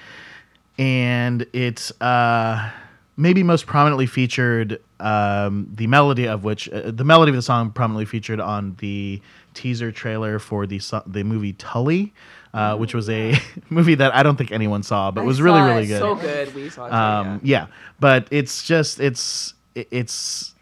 And 0.79 1.47
it's 1.53 1.93
uh, 2.01 2.71
maybe 3.17 3.43
most 3.43 3.67
prominently 3.67 4.07
featured, 4.07 4.81
um, 4.99 5.71
the 5.75 5.87
melody 5.87 6.27
of 6.27 6.45
which, 6.45 6.69
uh, 6.71 6.91
the 6.91 7.05
melody 7.05 7.31
of 7.31 7.37
the 7.37 7.43
song 7.43 7.71
prominently 7.71 8.07
featured 8.07 8.41
on 8.41 8.77
the 8.79 9.21
teaser 9.53 9.93
trailer 9.93 10.39
for 10.39 10.67
the, 10.67 10.79
so- 10.79 11.03
the 11.07 11.23
movie 11.25 11.53
Tully. 11.55 12.13
Uh, 12.53 12.77
which 12.77 12.95
was 12.97 13.09
a 13.09 13.39
movie 13.71 13.95
that 13.95 14.13
I 14.13 14.25
don't 14.25 14.35
think 14.35 14.51
anyone 14.51 14.83
saw, 14.83 15.13
but 15.13 15.21
I 15.21 15.25
was 15.25 15.41
really, 15.41 15.61
really 15.61 15.85
it. 15.85 15.87
good 15.87 15.99
So 16.01 16.17
good. 16.17 16.53
We 16.53 16.69
saw 16.69 16.87
it. 16.87 16.93
um, 16.93 17.41
yeah 17.45 17.69
but 18.01 18.27
it's 18.33 18.65
just 18.65 18.99
it's 18.99 19.55
it's 19.77 20.53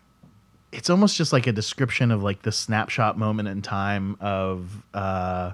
it's 0.72 0.90
almost 0.90 1.16
just 1.16 1.33
like 1.33 1.46
a 1.46 1.52
description 1.52 2.11
of 2.11 2.22
like 2.22 2.42
the 2.42 2.52
snapshot 2.52 3.16
moment 3.16 3.48
in 3.48 3.62
time 3.62 4.16
of 4.20 4.83
uh 4.94 5.52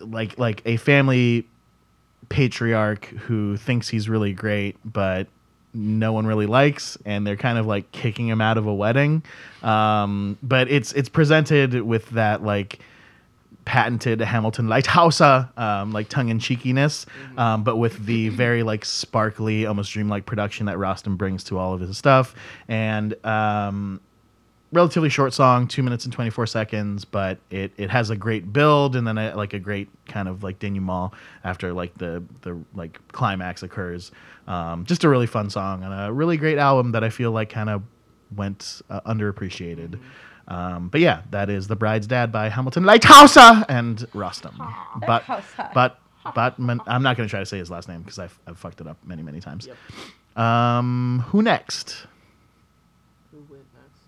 like 0.00 0.38
like 0.38 0.62
a 0.64 0.76
family 0.76 1.46
patriarch 2.28 3.06
who 3.06 3.56
thinks 3.56 3.88
he's 3.88 4.08
really 4.08 4.32
great 4.32 4.76
but 4.84 5.26
no 5.74 6.12
one 6.12 6.26
really 6.26 6.46
likes 6.46 6.98
and 7.04 7.26
they're 7.26 7.36
kind 7.36 7.58
of 7.58 7.66
like 7.66 7.90
kicking 7.92 8.28
him 8.28 8.40
out 8.40 8.58
of 8.58 8.66
a 8.66 8.74
wedding. 8.74 9.22
Um 9.62 10.36
but 10.42 10.70
it's 10.70 10.92
it's 10.92 11.08
presented 11.08 11.82
with 11.82 12.08
that 12.10 12.42
like 12.42 12.78
patented 13.64 14.20
Hamilton 14.20 14.66
Leithauser, 14.66 15.56
um, 15.58 15.92
like 15.92 16.08
tongue 16.08 16.28
in 16.28 16.38
cheekiness, 16.38 17.06
um, 17.36 17.64
but 17.64 17.76
with 17.76 18.06
the 18.06 18.28
very 18.30 18.62
like 18.62 18.84
sparkly, 18.84 19.66
almost 19.66 19.92
dreamlike 19.92 20.26
production 20.26 20.66
that 20.66 20.76
Rostam 20.76 21.16
brings 21.16 21.44
to 21.44 21.58
all 21.58 21.72
of 21.74 21.80
his 21.80 21.96
stuff. 21.96 22.34
And 22.68 23.14
um, 23.24 24.00
relatively 24.72 25.08
short 25.08 25.32
song, 25.32 25.68
two 25.68 25.82
minutes 25.82 26.04
and 26.04 26.12
twenty 26.12 26.30
four 26.30 26.46
seconds, 26.46 27.04
but 27.04 27.38
it, 27.50 27.72
it 27.76 27.90
has 27.90 28.10
a 28.10 28.16
great 28.16 28.52
build 28.52 28.96
and 28.96 29.06
then 29.06 29.18
a, 29.18 29.34
like 29.36 29.52
a 29.52 29.58
great 29.58 29.88
kind 30.06 30.28
of 30.28 30.42
like 30.42 30.58
denouement 30.58 31.12
after 31.44 31.72
like 31.72 31.96
the 31.98 32.22
the 32.40 32.58
like 32.74 32.98
climax 33.12 33.62
occurs. 33.62 34.10
Um, 34.48 34.84
just 34.84 35.04
a 35.04 35.08
really 35.08 35.28
fun 35.28 35.50
song 35.50 35.84
and 35.84 35.94
a 35.94 36.12
really 36.12 36.36
great 36.36 36.58
album 36.58 36.92
that 36.92 37.04
I 37.04 37.10
feel 37.10 37.30
like 37.30 37.50
kind 37.50 37.70
of 37.70 37.82
went 38.34 38.82
uh, 38.90 39.00
underappreciated. 39.02 40.00
Um, 40.48 40.88
but 40.88 41.00
yeah, 41.00 41.22
that 41.30 41.48
is 41.50 41.68
The 41.68 41.76
Bride's 41.76 42.06
Dad 42.06 42.32
by 42.32 42.48
Hamilton 42.48 42.84
Leithauser 42.84 43.64
and 43.68 43.98
Rostam. 44.12 44.54
But 45.06 45.24
but 45.74 45.98
but 46.34 46.58
man, 46.58 46.80
I'm 46.86 47.02
not 47.02 47.16
going 47.16 47.28
to 47.28 47.30
try 47.30 47.40
to 47.40 47.46
say 47.46 47.58
his 47.58 47.70
last 47.70 47.88
name 47.88 48.02
because 48.02 48.18
I've, 48.18 48.38
I've 48.46 48.58
fucked 48.58 48.80
it 48.80 48.86
up 48.86 48.98
many 49.04 49.22
many 49.22 49.40
times. 49.40 49.68
Um, 50.36 51.24
who 51.28 51.42
next? 51.42 52.06
Who 53.30 53.38
went 53.50 53.62
next? 53.74 54.00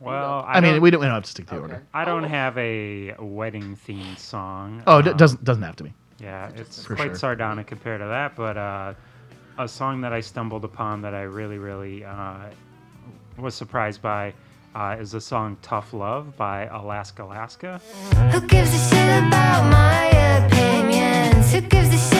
Well, 0.00 0.44
I, 0.46 0.54
I, 0.54 0.60
mean, 0.60 0.80
we 0.82 0.90
don't, 0.90 1.00
we 1.00 1.06
don't 1.06 1.14
have 1.14 1.22
to 1.24 1.30
stick 1.30 1.46
to 1.46 1.54
the 1.54 1.60
Okay. 1.62 1.72
order. 1.74 1.86
I 1.94 2.04
don't 2.04 2.24
have 2.24 2.56
a 2.58 3.14
wedding 3.18 3.76
themed 3.88 4.18
song. 4.18 4.82
Oh, 4.86 4.98
it 4.98 5.08
Um, 5.08 5.16
doesn't 5.16 5.44
doesn't 5.44 5.62
have 5.62 5.76
to 5.76 5.84
be. 5.84 5.94
Yeah, 6.20 6.50
it's 6.56 6.84
For 6.84 6.94
quite 6.96 7.06
sure. 7.08 7.14
sardonic 7.16 7.66
compared 7.66 8.00
to 8.00 8.06
that, 8.06 8.36
but 8.36 8.56
uh, 8.56 8.94
a 9.58 9.68
song 9.68 10.00
that 10.02 10.12
I 10.12 10.20
stumbled 10.20 10.64
upon 10.64 11.02
that 11.02 11.14
I 11.14 11.22
really, 11.22 11.58
really 11.58 12.04
uh, 12.04 12.36
was 13.38 13.54
surprised 13.54 14.00
by 14.02 14.32
uh, 14.76 14.96
is 15.00 15.12
the 15.12 15.20
song 15.20 15.56
"Tough 15.62 15.94
Love" 15.94 16.36
by 16.36 16.66
Alaska 16.66 17.24
Alaska. 17.24 17.80
Who 18.30 18.40
gives 18.46 18.74
a 18.74 18.78
shit 18.88 19.26
about 19.26 19.70
my 19.70 20.04
opinions? 20.44 21.52
Who 21.52 21.62
gives 21.62 21.94
a 21.94 21.98
shit 21.98 22.15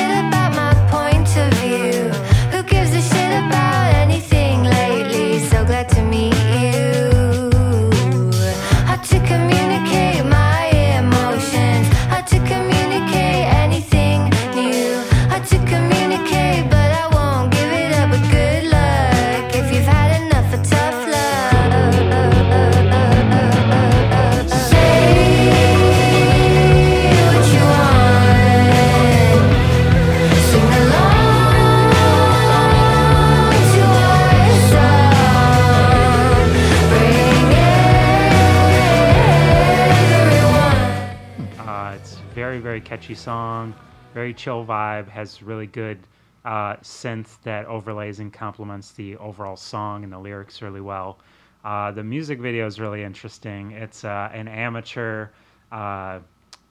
Uh, 41.86 41.94
it's 41.94 42.16
a 42.16 42.34
very, 42.34 42.58
very 42.58 42.80
catchy 42.80 43.14
song, 43.14 43.72
very 44.12 44.34
chill 44.34 44.66
vibe, 44.66 45.08
has 45.08 45.40
really 45.40 45.68
good 45.68 45.98
uh, 46.44 46.74
synth 46.78 47.40
that 47.44 47.64
overlays 47.66 48.18
and 48.18 48.32
complements 48.32 48.90
the 48.92 49.16
overall 49.18 49.54
song 49.56 50.02
and 50.02 50.12
the 50.12 50.18
lyrics 50.18 50.62
really 50.62 50.80
well. 50.80 51.20
Uh, 51.64 51.92
the 51.92 52.02
music 52.02 52.40
video 52.40 52.66
is 52.66 52.80
really 52.80 53.04
interesting. 53.04 53.70
It's 53.70 54.04
uh, 54.04 54.30
an 54.32 54.48
amateur 54.48 55.28
uh, 55.70 56.18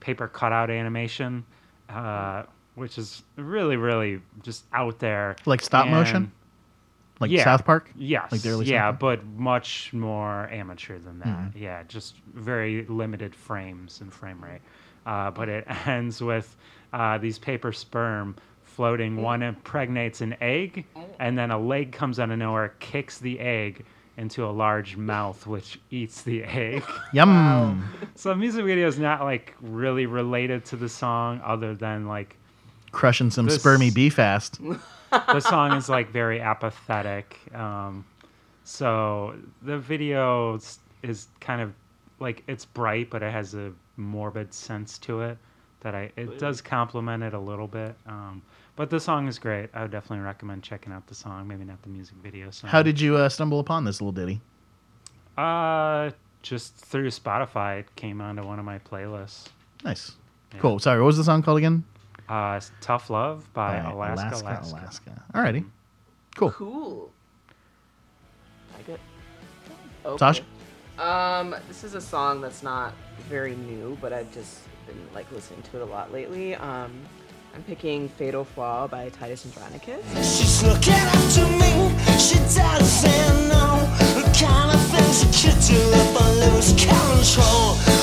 paper 0.00 0.28
cutout 0.28 0.68
animation, 0.68 1.46
uh, 1.88 2.42
which 2.74 2.98
is 2.98 3.22
really, 3.36 3.76
really 3.76 4.20
just 4.42 4.64
out 4.74 4.98
there. 4.98 5.36
Like 5.46 5.62
stop 5.62 5.88
motion? 5.88 6.30
Like 7.20 7.30
Yeah. 7.30 7.44
South 7.44 7.64
Park. 7.64 7.90
Yes. 7.96 8.30
Like 8.30 8.42
the 8.42 8.50
early 8.50 8.66
yeah, 8.66 8.92
but 8.92 9.24
much 9.24 9.94
more 9.94 10.50
amateur 10.50 10.98
than 10.98 11.20
that. 11.20 11.28
Mm-hmm. 11.28 11.58
Yeah, 11.58 11.82
just 11.88 12.16
very 12.34 12.84
limited 12.84 13.34
frames 13.34 14.02
and 14.02 14.12
frame 14.12 14.44
rate. 14.44 14.60
Uh, 15.06 15.30
but 15.30 15.48
it 15.48 15.64
ends 15.86 16.20
with 16.20 16.54
uh, 16.92 17.16
these 17.16 17.38
paper 17.38 17.72
sperm 17.72 18.36
floating. 18.64 19.16
One 19.22 19.42
impregnates 19.42 20.20
an 20.20 20.36
egg, 20.42 20.84
and 21.18 21.38
then 21.38 21.50
a 21.50 21.58
leg 21.58 21.92
comes 21.92 22.18
out 22.20 22.30
of 22.30 22.38
nowhere, 22.38 22.74
kicks 22.80 23.18
the 23.18 23.40
egg 23.40 23.84
into 24.18 24.44
a 24.44 24.50
large 24.50 24.96
mouth, 25.12 25.46
which 25.46 25.78
eats 25.90 26.22
the 26.22 26.42
egg. 26.44 26.82
Yum. 27.12 27.88
so 28.16 28.30
the 28.30 28.36
music 28.36 28.64
video 28.64 28.86
is 28.88 28.98
not 28.98 29.22
like 29.22 29.54
really 29.62 30.06
related 30.06 30.64
to 30.66 30.76
the 30.76 30.88
song, 30.88 31.40
other 31.44 31.74
than 31.74 32.06
like 32.06 32.36
Crushing 32.92 33.30
some 33.30 33.46
This- 33.46 33.58
spermy 33.58 33.92
bee 33.94 34.08
fast. 34.10 34.58
the 35.10 35.40
song 35.40 35.72
is 35.74 35.88
like 35.88 36.10
very 36.10 36.40
apathetic. 36.40 37.38
Um, 37.54 38.04
so 38.64 39.34
the 39.62 39.78
video 39.78 40.58
is 41.02 41.28
kind 41.40 41.60
of 41.60 41.72
like 42.20 42.42
it's 42.48 42.64
bright, 42.64 43.10
but 43.10 43.22
it 43.22 43.30
has 43.32 43.54
a 43.54 43.72
morbid 43.96 44.52
sense 44.54 44.98
to 44.98 45.20
it 45.22 45.38
that 45.80 45.94
I 45.94 46.10
it 46.16 46.38
does 46.38 46.60
complement 46.60 47.22
it 47.22 47.34
a 47.34 47.38
little 47.38 47.66
bit. 47.68 47.94
Um, 48.06 48.42
but 48.76 48.90
the 48.90 48.98
song 49.00 49.28
is 49.28 49.38
great. 49.38 49.70
I 49.74 49.82
would 49.82 49.90
definitely 49.90 50.24
recommend 50.24 50.62
checking 50.62 50.92
out 50.92 51.06
the 51.06 51.14
song. 51.14 51.46
Maybe 51.46 51.64
not 51.64 51.80
the 51.82 51.88
music 51.88 52.16
video. 52.22 52.50
So 52.50 52.66
How 52.66 52.82
did 52.82 53.00
you 53.00 53.16
uh, 53.16 53.28
stumble 53.28 53.60
upon 53.60 53.84
this 53.84 54.00
little 54.00 54.12
ditty? 54.12 54.40
uh 55.36 56.10
just 56.42 56.76
through 56.76 57.08
Spotify? 57.10 57.80
It 57.80 57.96
came 57.96 58.20
onto 58.20 58.42
one 58.46 58.58
of 58.58 58.64
my 58.64 58.78
playlists. 58.78 59.48
Nice. 59.84 60.12
Cool. 60.58 60.78
Sorry, 60.78 60.98
what 61.00 61.06
was 61.06 61.16
the 61.18 61.24
song 61.24 61.42
called 61.42 61.58
again? 61.58 61.84
Uh, 62.28 62.60
Tough 62.80 63.10
Love 63.10 63.52
by, 63.52 63.80
By 63.80 63.90
Alaska, 63.90 64.44
Alaska. 64.44 64.76
Alaska. 64.76 65.22
Alrighty. 65.34 65.64
Cool. 66.36 66.50
Cool. 66.52 67.12
Like 68.76 68.88
it. 68.88 69.00
Okay. 70.04 70.18
Sasha? 70.18 70.42
Um, 70.98 71.54
this 71.68 71.84
is 71.84 71.94
a 71.94 72.00
song 72.00 72.40
that's 72.40 72.62
not 72.62 72.94
very 73.28 73.54
new, 73.54 73.98
but 74.00 74.12
I've 74.12 74.32
just 74.32 74.60
been 74.86 74.96
like 75.14 75.30
listening 75.30 75.62
to 75.62 75.76
it 75.76 75.82
a 75.82 75.84
lot 75.84 76.12
lately. 76.12 76.54
Um, 76.54 76.92
I'm 77.54 77.62
picking 77.64 78.08
Fatal 78.08 78.44
Flaw 78.44 78.86
by 78.86 79.08
Titus 79.10 79.44
Andronicus. 79.46 80.38
She's 80.38 80.62
looking 80.62 80.94
up 80.94 81.32
to 81.34 81.44
me. 81.58 81.90
She 82.18 82.38
doesn't 82.38 83.48
know 83.48 83.76
the 84.14 84.24
kind 84.38 84.74
of 84.74 84.80
things 84.88 85.22
a 85.22 85.26
kid 85.32 85.56
do 85.66 85.76
if 85.76 86.20
I 86.20 86.30
lose 86.32 86.72
control. 86.72 87.95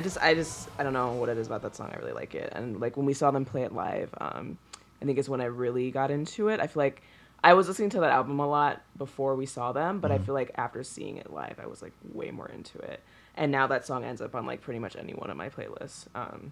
I 0.00 0.02
just, 0.02 0.16
I 0.22 0.32
just, 0.32 0.66
I 0.78 0.82
don't 0.82 0.94
know 0.94 1.12
what 1.12 1.28
it 1.28 1.36
is 1.36 1.46
about 1.46 1.60
that 1.60 1.76
song. 1.76 1.90
I 1.92 1.98
really 1.98 2.14
like 2.14 2.34
it, 2.34 2.50
and 2.56 2.80
like 2.80 2.96
when 2.96 3.04
we 3.04 3.12
saw 3.12 3.30
them 3.30 3.44
play 3.44 3.64
it 3.64 3.74
live, 3.74 4.08
um, 4.18 4.56
I 5.02 5.04
think 5.04 5.18
it's 5.18 5.28
when 5.28 5.42
I 5.42 5.44
really 5.44 5.90
got 5.90 6.10
into 6.10 6.48
it. 6.48 6.58
I 6.58 6.68
feel 6.68 6.82
like 6.82 7.02
I 7.44 7.52
was 7.52 7.68
listening 7.68 7.90
to 7.90 8.00
that 8.00 8.10
album 8.10 8.40
a 8.40 8.46
lot 8.46 8.80
before 8.96 9.36
we 9.36 9.44
saw 9.44 9.72
them, 9.72 10.00
but 10.00 10.10
I 10.10 10.16
feel 10.16 10.32
like 10.32 10.52
after 10.54 10.82
seeing 10.84 11.18
it 11.18 11.30
live, 11.30 11.60
I 11.62 11.66
was 11.66 11.82
like 11.82 11.92
way 12.14 12.30
more 12.30 12.48
into 12.48 12.78
it. 12.78 13.02
And 13.34 13.52
now 13.52 13.66
that 13.66 13.84
song 13.84 14.02
ends 14.02 14.22
up 14.22 14.34
on 14.34 14.46
like 14.46 14.62
pretty 14.62 14.78
much 14.78 14.96
any 14.96 15.12
one 15.12 15.28
of 15.28 15.36
my 15.36 15.50
playlists. 15.50 16.06
Um, 16.14 16.50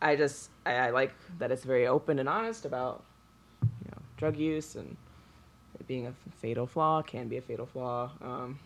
I 0.00 0.16
just, 0.16 0.48
I, 0.64 0.72
I 0.76 0.90
like 0.90 1.12
that 1.38 1.50
it's 1.50 1.64
very 1.64 1.86
open 1.86 2.18
and 2.18 2.30
honest 2.30 2.64
about, 2.64 3.04
you 3.62 3.90
know, 3.90 3.98
drug 4.16 4.38
use 4.38 4.74
and 4.74 4.96
it 5.78 5.86
being 5.86 6.06
a 6.06 6.14
fatal 6.40 6.66
flaw 6.66 7.02
can 7.02 7.28
be 7.28 7.36
a 7.36 7.42
fatal 7.42 7.66
flaw. 7.66 8.10
Um, 8.22 8.58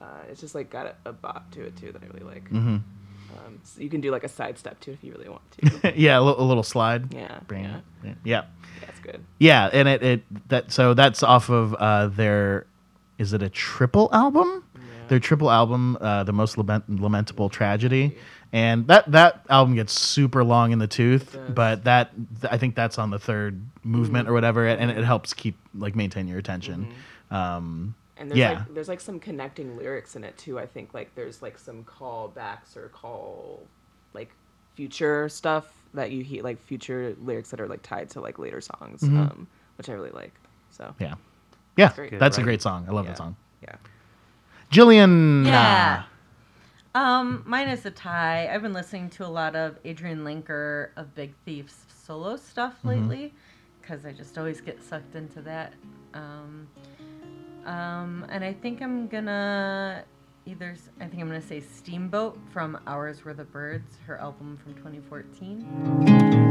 uh, 0.00 0.22
it's 0.28 0.40
just 0.40 0.56
like 0.56 0.68
got 0.68 0.86
a, 0.86 1.10
a 1.10 1.12
bop 1.12 1.48
to 1.52 1.62
it 1.62 1.76
too 1.76 1.92
that 1.92 2.02
I 2.02 2.06
really 2.06 2.26
like. 2.26 2.50
Mm-hmm. 2.50 2.78
Um, 3.46 3.60
so 3.62 3.80
you 3.80 3.88
can 3.88 4.00
do 4.00 4.10
like 4.10 4.24
a 4.24 4.28
side 4.28 4.58
step 4.58 4.80
too 4.80 4.92
if 4.92 5.02
you 5.02 5.12
really 5.12 5.28
want 5.28 5.42
to. 5.82 5.92
yeah, 5.96 6.18
a, 6.18 6.22
li- 6.22 6.34
a 6.38 6.42
little 6.42 6.62
slide. 6.62 7.12
Yeah, 7.14 7.40
Bring 7.46 7.64
yeah. 7.64 7.80
it. 8.04 8.16
Yeah. 8.24 8.44
That's 8.80 8.98
good. 9.00 9.24
Yeah, 9.38 9.70
and 9.72 9.88
it, 9.88 10.02
it 10.02 10.48
that 10.48 10.72
so 10.72 10.94
that's 10.94 11.22
off 11.22 11.48
of 11.50 11.74
uh 11.74 12.08
their 12.08 12.66
is 13.18 13.32
it 13.32 13.42
a 13.42 13.48
triple 13.48 14.08
album? 14.12 14.64
Their 15.08 15.20
triple 15.20 15.50
album, 15.50 15.98
uh, 16.00 16.24
the 16.24 16.32
most 16.32 16.56
lament- 16.56 16.88
lamentable 16.88 17.50
tragedy, 17.50 18.16
and 18.52 18.86
that 18.86 19.10
that 19.12 19.44
album 19.50 19.74
gets 19.74 19.92
super 19.92 20.42
long 20.42 20.72
in 20.72 20.78
the 20.78 20.86
tooth, 20.86 21.36
but 21.50 21.84
that 21.84 22.12
th- 22.40 22.50
I 22.52 22.56
think 22.56 22.74
that's 22.74 22.98
on 22.98 23.10
the 23.10 23.18
third 23.18 23.60
movement 23.82 24.28
or 24.28 24.32
whatever, 24.32 24.66
and 24.66 24.90
it 24.90 25.04
helps 25.04 25.34
keep 25.34 25.56
like 25.74 25.94
maintain 25.94 26.28
your 26.28 26.38
attention. 26.38 26.94
Um, 27.30 27.94
And 28.22 28.30
there's 28.30 28.38
Yeah. 28.38 28.52
like 28.58 28.72
there's 28.74 28.86
like 28.88 29.00
some 29.00 29.18
connecting 29.18 29.76
lyrics 29.76 30.14
in 30.14 30.22
it 30.22 30.38
too. 30.38 30.56
I 30.60 30.64
think 30.66 30.94
like 30.94 31.12
there's 31.16 31.42
like 31.42 31.58
some 31.58 31.82
callbacks 31.82 32.76
or 32.76 32.88
call 32.90 33.66
like 34.14 34.30
future 34.76 35.28
stuff 35.28 35.66
that 35.92 36.12
you 36.12 36.22
hear 36.22 36.44
like 36.44 36.62
future 36.62 37.16
lyrics 37.20 37.50
that 37.50 37.60
are 37.60 37.66
like 37.66 37.82
tied 37.82 38.08
to 38.10 38.20
like 38.20 38.38
later 38.38 38.60
songs, 38.60 39.00
Mhm. 39.02 39.18
um, 39.18 39.48
which 39.76 39.88
I 39.88 39.94
really 39.94 40.12
like. 40.12 40.32
So 40.70 40.94
yeah, 41.00 41.14
yeah, 41.76 41.92
Great. 41.96 42.16
that's 42.20 42.38
a 42.38 42.42
great 42.44 42.62
song. 42.62 42.86
I 42.88 42.92
love 42.92 43.06
Yeah. 43.06 43.10
that 43.10 43.18
song. 43.18 43.34
yeah. 43.60 43.74
Jillian, 44.70 45.44
Yeah. 45.46 46.04
Um, 46.94 47.42
mine 47.46 47.68
is 47.68 47.84
a 47.86 47.90
tie. 47.90 48.48
I've 48.54 48.62
been 48.62 48.72
listening 48.72 49.10
to 49.10 49.26
a 49.26 49.28
lot 49.28 49.56
of 49.56 49.82
Adrianne 49.82 50.22
Lenker 50.22 50.90
of 50.96 51.14
Big 51.16 51.34
Thief's 51.44 51.86
solo 52.04 52.36
stuff 52.36 52.84
lately 52.84 53.34
because 53.80 54.04
I 54.06 54.12
just 54.12 54.36
always 54.38 54.60
get 54.60 54.80
sucked 54.82 55.14
into 55.16 55.40
that. 55.42 55.72
Um, 56.14 56.68
um, 57.66 58.26
and 58.28 58.44
I 58.44 58.52
think 58.52 58.82
I'm 58.82 59.06
gonna 59.08 60.04
either 60.46 60.76
I 61.00 61.06
think 61.06 61.22
I'm 61.22 61.28
gonna 61.28 61.40
say 61.40 61.60
Steamboat 61.60 62.38
from 62.52 62.78
Hours 62.86 63.24
Were 63.24 63.34
the 63.34 63.44
Birds, 63.44 63.96
her 64.06 64.18
album 64.18 64.58
from 64.62 64.74
2014. 64.74 66.42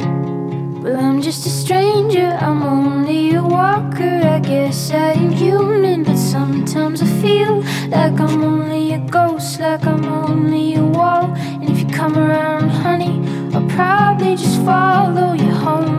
Well, 0.81 0.99
I'm 0.99 1.21
just 1.21 1.45
a 1.45 1.49
stranger, 1.49 2.35
I'm 2.41 2.63
only 2.63 3.35
a 3.35 3.43
walker. 3.43 4.21
I 4.23 4.39
guess 4.39 4.89
I 4.91 5.11
am 5.11 5.29
human, 5.29 6.03
but 6.03 6.17
sometimes 6.17 7.03
I 7.03 7.05
feel 7.21 7.61
like 7.89 8.19
I'm 8.19 8.43
only 8.43 8.93
a 8.93 8.99
ghost, 8.99 9.59
like 9.59 9.85
I'm 9.85 10.05
only 10.05 10.73
a 10.75 10.83
wall. 10.83 11.33
And 11.35 11.69
if 11.69 11.79
you 11.79 11.87
come 11.87 12.17
around, 12.17 12.69
honey, 12.69 13.21
I'll 13.53 13.67
probably 13.69 14.35
just 14.35 14.59
follow 14.65 15.33
you 15.33 15.51
home, 15.51 15.90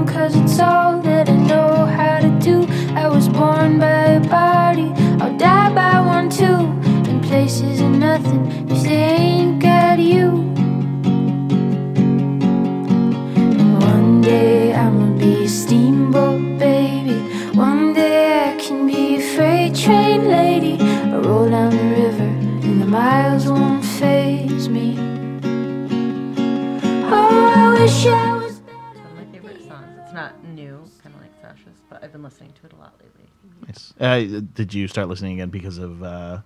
did 34.54 34.74
you 34.74 34.88
start 34.88 35.08
listening 35.08 35.34
again 35.34 35.50
because 35.50 35.78
of? 35.78 36.02
Uh, 36.02 36.38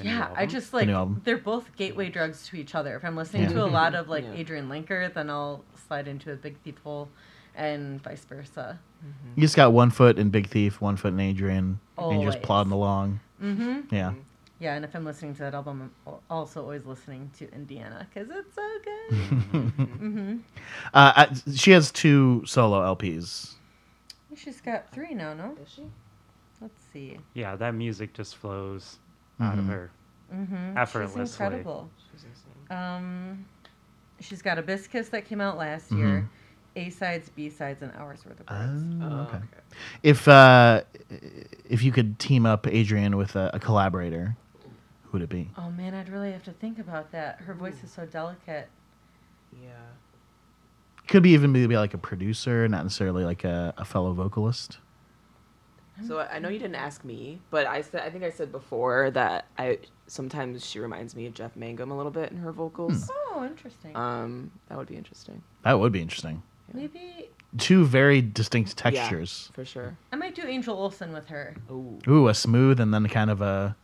yeah, 0.00 0.28
I 0.34 0.46
just 0.46 0.72
like 0.74 0.86
new 0.88 0.94
album. 0.94 1.20
they're 1.24 1.38
both 1.38 1.74
gateway 1.76 2.08
drugs 2.10 2.48
to 2.48 2.56
each 2.56 2.74
other. 2.74 2.96
If 2.96 3.04
I'm 3.04 3.14
listening 3.16 3.42
Yeah. 3.44 3.48
to 3.50 3.64
a 3.64 3.66
lot 3.66 3.94
of 3.94 4.08
like 4.08 4.24
Yeah. 4.24 4.42
Adrianne 4.42 4.68
Lenker, 4.68 5.12
then 5.12 5.30
I'll 5.30 5.64
slide 5.86 6.08
into 6.08 6.32
a 6.32 6.36
Big 6.36 6.58
Thief 6.62 6.78
hole, 6.82 7.08
and 7.54 8.02
vice 8.02 8.24
versa. 8.24 8.80
you 9.36 9.40
just 9.42 9.54
got 9.54 9.72
one 9.72 9.90
foot 9.90 10.18
in 10.18 10.30
Big 10.30 10.48
Thief, 10.48 10.80
one 10.80 10.96
foot 10.96 11.12
in 11.12 11.18
Adrianne, 11.18 11.76
and 11.98 12.22
you're 12.22 12.32
just 12.32 12.42
plodding 12.42 12.72
along. 12.72 13.20
Mm-hmm. 13.42 13.94
Yeah. 13.94 14.14
Yeah, 14.60 14.74
and 14.76 14.84
if 14.84 14.94
I'm 14.96 15.04
listening 15.04 15.34
to 15.34 15.40
that 15.40 15.54
album, 15.54 15.90
I'm 16.06 16.14
also 16.30 16.62
always 16.62 16.86
listening 16.86 17.30
to 17.38 17.52
Indiana 17.52 18.06
because 18.12 18.30
it's 18.30 18.54
so 18.54 18.68
good. 18.82 19.18
mm-hmm. 19.52 20.36
Uh, 20.94 21.12
I, 21.28 21.28
she 21.54 21.72
has 21.72 21.90
two 21.92 22.42
solo 22.46 22.80
LPs. 22.94 23.54
She's 24.36 24.60
got 24.60 24.90
three 24.92 25.12
now, 25.14 25.34
no? 25.34 25.56
Is 25.62 25.68
she? 25.72 25.82
Let's 26.60 26.80
see. 26.92 27.18
Yeah, 27.34 27.56
that 27.56 27.74
music 27.74 28.12
just 28.14 28.36
flows 28.36 28.98
out 29.40 29.58
of 29.58 29.64
Mhm. 29.64 29.68
her. 29.68 29.90
Mm-hmm. 30.32 30.78
Effortlessly. 30.78 31.22
She's 31.22 31.32
incredible. 31.32 31.90
She's 32.12 32.24
insane. 32.24 32.76
Um, 32.78 33.44
she's 34.20 34.40
got 34.42 34.58
abysskiss 34.58 35.10
that 35.10 35.26
came 35.26 35.40
out 35.40 35.58
last 35.58 35.90
Mhm. 35.90 35.98
year. 35.98 36.28
A 36.76 36.90
sides, 36.90 37.28
B 37.28 37.50
sides, 37.50 37.82
and 37.82 37.92
Hours 37.92 38.24
Were 38.24 38.34
the 38.34 38.42
Birds. 38.44 39.02
Oh, 39.02 39.06
Oh, 39.06 39.20
okay. 39.28 39.38
If 40.02 40.26
uh, 40.26 40.82
if 41.68 41.82
you 41.84 41.92
could 41.92 42.18
team 42.18 42.46
up 42.46 42.64
Adrianne 42.64 43.14
with 43.16 43.36
a, 43.36 43.50
a 43.54 43.60
collaborator, 43.60 44.36
who 45.04 45.10
would 45.12 45.22
it 45.22 45.28
be? 45.28 45.50
Oh 45.56 45.70
man, 45.70 45.94
I'd 45.94 46.08
really 46.08 46.32
have 46.32 46.42
to 46.44 46.52
think 46.52 46.78
about 46.80 47.12
that. 47.12 47.40
Her 47.42 47.54
voice 47.54 47.84
is 47.84 47.92
so 47.92 48.06
delicate. 48.06 48.68
Yeah. 49.62 49.68
Could 51.06 51.22
be 51.22 51.30
even 51.30 51.52
be 51.52 51.66
like 51.66 51.94
a 51.94 51.98
producer, 51.98 52.66
not 52.66 52.82
necessarily 52.82 53.24
like 53.24 53.44
a, 53.44 53.72
a 53.76 53.84
fellow 53.84 54.12
vocalist. 54.14 54.78
So 56.06 56.18
I 56.18 56.36
I 56.36 56.38
know 56.40 56.48
you 56.48 56.58
didn't 56.58 56.74
ask 56.76 57.04
me, 57.04 57.40
but 57.50 57.66
I 57.66 57.80
said 57.82 58.02
I 58.02 58.10
think 58.10 58.24
I 58.24 58.30
said 58.30 58.50
before 58.50 59.10
that 59.12 59.46
I 59.58 59.78
sometimes 60.06 60.66
she 60.66 60.78
reminds 60.80 61.14
me 61.16 61.26
of 61.26 61.34
Jeff 61.34 61.54
Mangum 61.56 61.90
a 61.90 61.96
little 61.96 62.10
bit 62.12 62.30
in 62.30 62.38
her 62.38 62.52
vocals. 62.52 63.10
Oh, 63.36 63.44
interesting. 63.44 63.96
Um, 63.96 64.50
that 64.68 64.76
would 64.78 64.86
be 64.88 64.96
interesting 64.96 65.42
That 65.62 65.78
would 65.80 65.92
be 65.92 66.00
interesting. 66.02 66.42
Maybe 66.72 67.30
Two 67.58 67.84
very 67.84 68.20
distinct 68.20 68.76
textures. 68.76 69.50
for 69.54 69.64
sure. 69.64 69.96
I 70.12 70.16
might 70.16 70.34
do 70.34 70.42
Angel 70.42 70.76
Olsen 70.76 71.12
with 71.12 71.28
her. 71.28 71.54
Oh, 71.70 71.98
Ooh, 72.08 72.28
a 72.28 72.34
smooth 72.34 72.80
and 72.80 72.92
then 72.92 73.06
kind 73.08 73.30
of 73.30 73.40
a, 73.40 73.76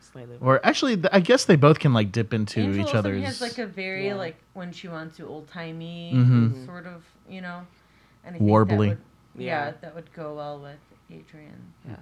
slightly. 0.00 0.36
or 0.40 0.64
actually, 0.64 0.94
th- 0.96 1.08
I 1.12 1.18
guess 1.20 1.44
they 1.44 1.56
both 1.56 1.78
can 1.80 1.92
like 1.92 2.12
dip 2.12 2.32
into 2.32 2.60
Angel 2.60 2.74
each 2.80 2.86
Olsen 2.86 2.98
other's. 2.98 3.24
has 3.24 3.40
like 3.40 3.58
a 3.58 3.66
very 3.66 4.06
Yeah. 4.06 4.14
like 4.14 4.36
when 4.54 4.70
she 4.72 4.86
wants 4.88 5.16
to 5.16 5.26
old 5.26 5.48
timey 5.48 6.12
Mhm. 6.14 6.64
sort 6.66 6.86
of, 6.86 7.04
you 7.28 7.40
know. 7.40 7.66
And 8.24 8.36
I 8.36 8.38
think 8.38 8.48
that 8.48 8.52
Warbly. 8.52 8.88
would- 8.90 8.98
yeah. 9.36 9.66
Yeah. 9.66 9.72
that 9.80 9.94
would 9.96 10.12
go 10.12 10.34
well 10.36 10.60
with 10.60 10.78
Adrianne 11.10 11.72
yeah, 11.88 11.96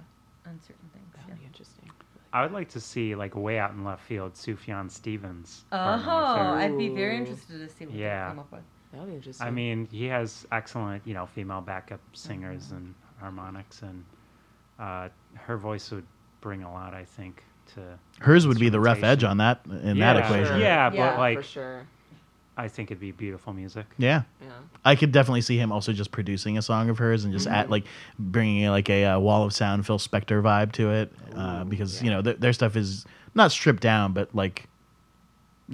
on 0.45 0.59
certain 0.61 0.89
things. 0.93 1.05
that 1.13 1.21
Yeah. 1.27 1.33
would 1.33 1.39
be 1.39 1.45
interesting. 1.45 1.89
I 2.31 2.43
would 2.43 2.51
like 2.51 2.69
to 2.69 2.79
see 2.79 3.15
like 3.15 3.35
way 3.35 3.57
out 3.57 3.71
in 3.71 3.83
left 3.83 4.03
field 4.03 4.33
Sufjan 4.33 4.89
Stevens. 4.91 5.65
Oh, 5.71 5.75
partner 5.75 5.97
with 5.97 6.27
her. 6.37 6.53
I'd 6.55 6.77
be 6.77 6.89
very 6.89 7.17
interested 7.17 7.57
to 7.59 7.69
see 7.69 7.85
what 7.85 7.95
Yeah. 7.95 8.25
they 8.25 8.29
come 8.29 8.39
up 8.39 8.51
with. 8.51 8.61
That 8.91 9.01
would 9.01 9.09
be 9.09 9.15
interesting. 9.15 9.47
I 9.47 9.51
mean, 9.51 9.87
he 9.91 10.05
has 10.05 10.45
excellent, 10.51 11.05
you 11.05 11.13
know, 11.13 11.25
female 11.25 11.61
backup 11.61 11.99
singers 12.13 12.71
and 12.71 12.93
harmonics, 13.19 13.81
and 13.81 14.05
uh, 14.79 15.09
her 15.35 15.57
voice 15.57 15.91
would 15.91 16.05
bring 16.41 16.63
a 16.63 16.71
lot, 16.71 16.93
I 16.93 17.03
think, 17.05 17.43
to 17.75 17.99
Hers 18.19 18.47
would 18.47 18.59
be 18.59 18.69
the 18.69 18.79
rough 18.79 19.03
edge 19.03 19.23
on 19.23 19.37
that 19.37 19.61
in 19.83 19.95
Yeah, 19.97 20.13
that 20.13 20.23
equation. 20.25 20.59
Yeah, 20.59 20.91
Yeah, 20.91 21.11
but 21.11 21.19
like, 21.19 21.37
for 21.37 21.43
sure. 21.43 21.87
I 22.59 22.67
think 22.67 22.91
it'd 22.91 22.99
be 22.99 23.11
beautiful 23.11 23.53
music. 23.53 23.85
Yeah. 23.97 24.23
Yeah. 24.41 24.47
I 24.83 24.95
could 24.95 25.11
definitely 25.11 25.41
see 25.41 25.57
him 25.57 25.71
also 25.71 25.93
just 25.93 26.11
producing 26.11 26.57
a 26.57 26.61
song 26.61 26.89
of 26.89 26.97
hers 26.97 27.23
and 27.23 27.33
just 27.33 27.45
Mm-hmm. 27.47 27.55
at 27.55 27.69
like 27.69 27.85
bringing 28.19 28.67
like 28.69 28.89
a 28.89 29.05
uh, 29.05 29.19
wall 29.19 29.43
of 29.43 29.53
sound 29.53 29.85
Phil 29.85 29.97
Spector 29.99 30.41
vibe 30.43 30.71
to 30.73 30.91
it, 30.91 31.13
uh, 31.35 31.61
Ooh, 31.61 31.65
because 31.69 32.01
yeah. 32.01 32.05
you 32.05 32.11
know 32.11 32.21
th- 32.21 32.37
their 32.37 32.53
stuff 32.53 32.75
is 32.75 33.05
not 33.35 33.51
stripped 33.51 33.81
down, 33.81 34.13
but 34.13 34.33
like 34.35 34.67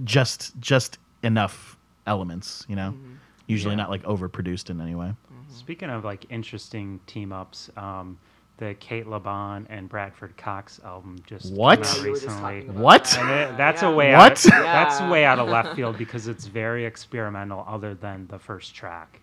just 0.04 0.58
just 0.60 0.98
enough 1.24 1.78
elements. 2.08 2.66
You 2.68 2.76
know, 2.76 2.92
Mm-hmm. 2.92 3.14
usually 3.48 3.74
Yeah. 3.74 3.78
not 3.82 3.90
like 3.90 4.04
overproduced 4.04 4.70
in 4.70 4.80
any 4.82 4.96
way. 4.96 5.14
Speaking 5.50 5.90
of 5.90 6.04
like 6.04 6.26
interesting 6.30 7.00
team 7.08 7.32
ups, 7.32 7.70
um, 7.78 8.18
the 8.58 8.74
Cate 8.76 9.08
Le 9.08 9.20
Bon 9.20 9.68
and 9.70 9.90
Bradford 9.90 10.36
Cox 10.38 10.80
album 10.86 11.18
just 11.28 11.48
came 11.50 11.58
What? 11.58 11.86
out 11.86 12.02
We 12.04 12.10
were 12.10 12.16
just 12.16 12.26
recently. 12.28 12.42
talking 12.42 12.70
about 12.70 12.82
What? 12.84 13.04
that. 13.06 13.20
And 13.20 13.30
it, 13.54 13.58
that's 13.58 13.82
Yeah. 13.82 13.90
a 13.90 13.96
way 13.96 14.14
What? 14.14 14.32
out. 14.46 14.52
That's 14.64 15.00
Yeah. 15.00 15.10
way 15.12 15.26
out 15.26 15.40
of 15.40 15.50
left 15.50 15.76
field 15.76 15.98
because 15.98 16.28
it's 16.28 16.46
very 16.48 16.86
experimental, 16.86 17.66
other 17.68 17.94
than 17.94 18.28
the 18.28 18.40
first 18.40 18.74
track. 18.76 19.20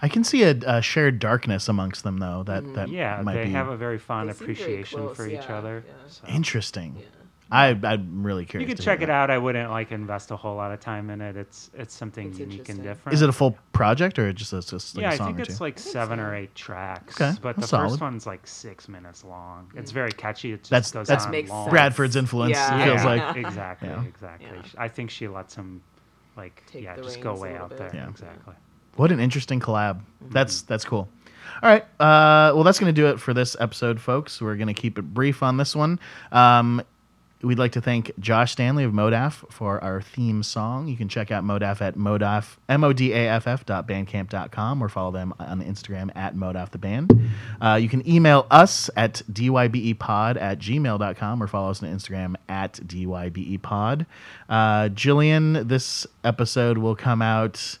I 0.00 0.08
can 0.08 0.22
see 0.22 0.44
a, 0.44 0.50
a 0.66 0.80
shared 0.82 1.18
darkness 1.18 1.68
amongst 1.68 2.04
them 2.04 2.18
though. 2.18 2.44
That 2.44 2.62
mm. 2.62 2.74
that 2.74 2.88
yeah, 2.88 3.20
might 3.22 3.34
they 3.34 3.44
be 3.46 3.50
have 3.52 3.68
a 3.68 3.76
very 3.76 3.98
fond 3.98 4.28
They 4.28 4.32
seem 4.34 4.46
very 4.46 4.52
appreciation 4.54 5.00
close, 5.00 5.16
for 5.16 5.26
each 5.26 5.32
yeah, 5.48 5.56
other. 5.58 5.84
yeah. 5.86 5.92
so. 6.08 6.26
interesting. 6.28 7.02
Yeah. 7.50 7.56
I 7.58 7.68
I'm 7.92 8.22
really 8.22 8.44
curious. 8.44 8.68
You 8.68 8.74
could 8.74 8.82
check 8.84 9.00
it 9.00 9.08
out. 9.10 9.30
I 9.30 9.38
wouldn't 9.38 9.70
like 9.70 9.90
invest 9.92 10.30
a 10.30 10.36
whole 10.36 10.56
lot 10.56 10.70
of 10.72 10.80
time 10.80 11.08
in 11.10 11.20
it. 11.20 11.36
It's 11.36 11.70
it's 11.74 11.94
something 11.94 12.28
It's 12.28 12.38
unique 12.38 12.60
interesting. 12.60 12.76
and 12.84 12.84
different. 12.96 13.14
Is 13.14 13.22
it 13.22 13.28
a 13.28 13.32
full 13.32 13.56
project 13.72 14.18
or 14.18 14.32
just 14.32 14.52
a, 14.52 14.60
just 14.60 14.96
like 14.96 15.02
yeah, 15.02 15.10
a 15.10 15.14
I 15.14 15.16
song 15.16 15.26
think 15.28 15.38
or 15.38 15.42
it's 15.42 15.58
two? 15.58 15.64
like 15.64 15.78
seven 15.78 16.20
or 16.20 16.34
eight 16.34 16.54
tracks. 16.54 17.20
Okay, 17.20 17.38
but 17.42 17.54
the 17.56 17.60
that's 17.62 17.70
first 17.70 17.70
solid. 17.96 18.00
one's 18.00 18.26
like 18.26 18.46
six 18.46 18.88
minutes 18.88 19.24
long. 19.24 19.70
It's 19.76 19.90
very 19.92 20.12
catchy. 20.12 20.52
It 20.52 20.58
just 20.60 20.70
That's- 20.70 20.90
goes 20.92 21.06
that's 21.08 21.24
on 21.24 21.30
Makes 21.30 21.50
long. 21.50 21.64
sense. 21.64 21.70
Bradford's 21.72 22.16
influence. 22.16 22.50
Yeah. 22.52 22.80
It 22.80 22.84
feels 22.84 23.00
Yeah, 23.04 23.06
like 23.26 23.36
exactly, 23.46 23.88
Yeah. 23.88 24.04
exactly. 24.04 24.48
Yeah. 24.52 24.62
I 24.76 24.88
think 24.88 25.10
she 25.10 25.26
lets 25.28 25.54
him 25.54 25.80
like 26.36 26.62
Take 26.70 26.84
yeah, 26.84 26.96
the 26.96 27.02
just 27.02 27.20
go 27.20 27.30
reins 27.30 27.40
a 27.40 27.42
way 27.42 27.52
little 27.52 27.64
out 27.64 27.70
bit. 27.70 27.78
there. 27.78 27.90
Yeah. 27.94 28.08
Exactly. 28.10 28.54
What 28.96 29.10
an 29.10 29.20
interesting 29.20 29.58
collab. 29.60 29.94
Mm-hmm. 29.96 30.32
That's 30.32 30.62
that's 30.62 30.84
cool. 30.84 31.08
All 31.62 31.70
right. 31.70 31.82
Uh, 31.98 32.52
well, 32.54 32.62
that's 32.62 32.78
going 32.78 32.94
to 32.94 33.00
do 33.00 33.08
it 33.08 33.18
for 33.20 33.32
this 33.32 33.56
episode, 33.58 34.00
folks. 34.00 34.40
We're 34.40 34.56
going 34.56 34.68
to 34.68 34.74
keep 34.74 34.98
it 34.98 35.02
brief 35.14 35.42
on 35.42 35.56
this 35.56 35.74
one. 35.74 35.98
Um, 36.30 36.82
we'd 37.42 37.58
like 37.58 37.72
to 37.72 37.80
thank 37.80 38.10
Josh 38.18 38.52
Stanley 38.52 38.84
of 38.84 38.92
Modaff 38.92 39.50
for 39.50 39.82
our 39.82 40.02
theme 40.02 40.42
song. 40.42 40.88
You 40.88 40.96
can 40.96 41.08
check 41.08 41.30
out 41.30 41.44
Modaff 41.44 41.80
at 41.80 41.96
modaff, 41.96 42.56
M-O-D-A-F-F 42.68 43.64
dot 43.64 43.86
bandcamp.com 43.86 44.82
or 44.82 44.88
follow 44.88 45.12
them 45.12 45.32
on 45.38 45.62
Instagram 45.62 46.10
at 46.16 46.34
Modaff 46.34 46.70
the 46.70 46.78
band. 46.78 47.30
Uh, 47.60 47.78
you 47.80 47.88
can 47.88 48.06
email 48.08 48.46
us 48.50 48.90
at 48.96 49.22
dybepod 49.30 50.40
at 50.40 50.58
gmail.com 50.58 51.42
or 51.42 51.46
follow 51.46 51.70
us 51.70 51.82
on 51.82 51.88
Instagram 51.94 52.34
at 52.48 52.74
dybepod. 52.74 54.06
Uh, 54.48 54.88
Jillian, 54.88 55.68
this 55.68 56.06
episode 56.24 56.78
will 56.78 56.96
come 56.96 57.22
out... 57.22 57.78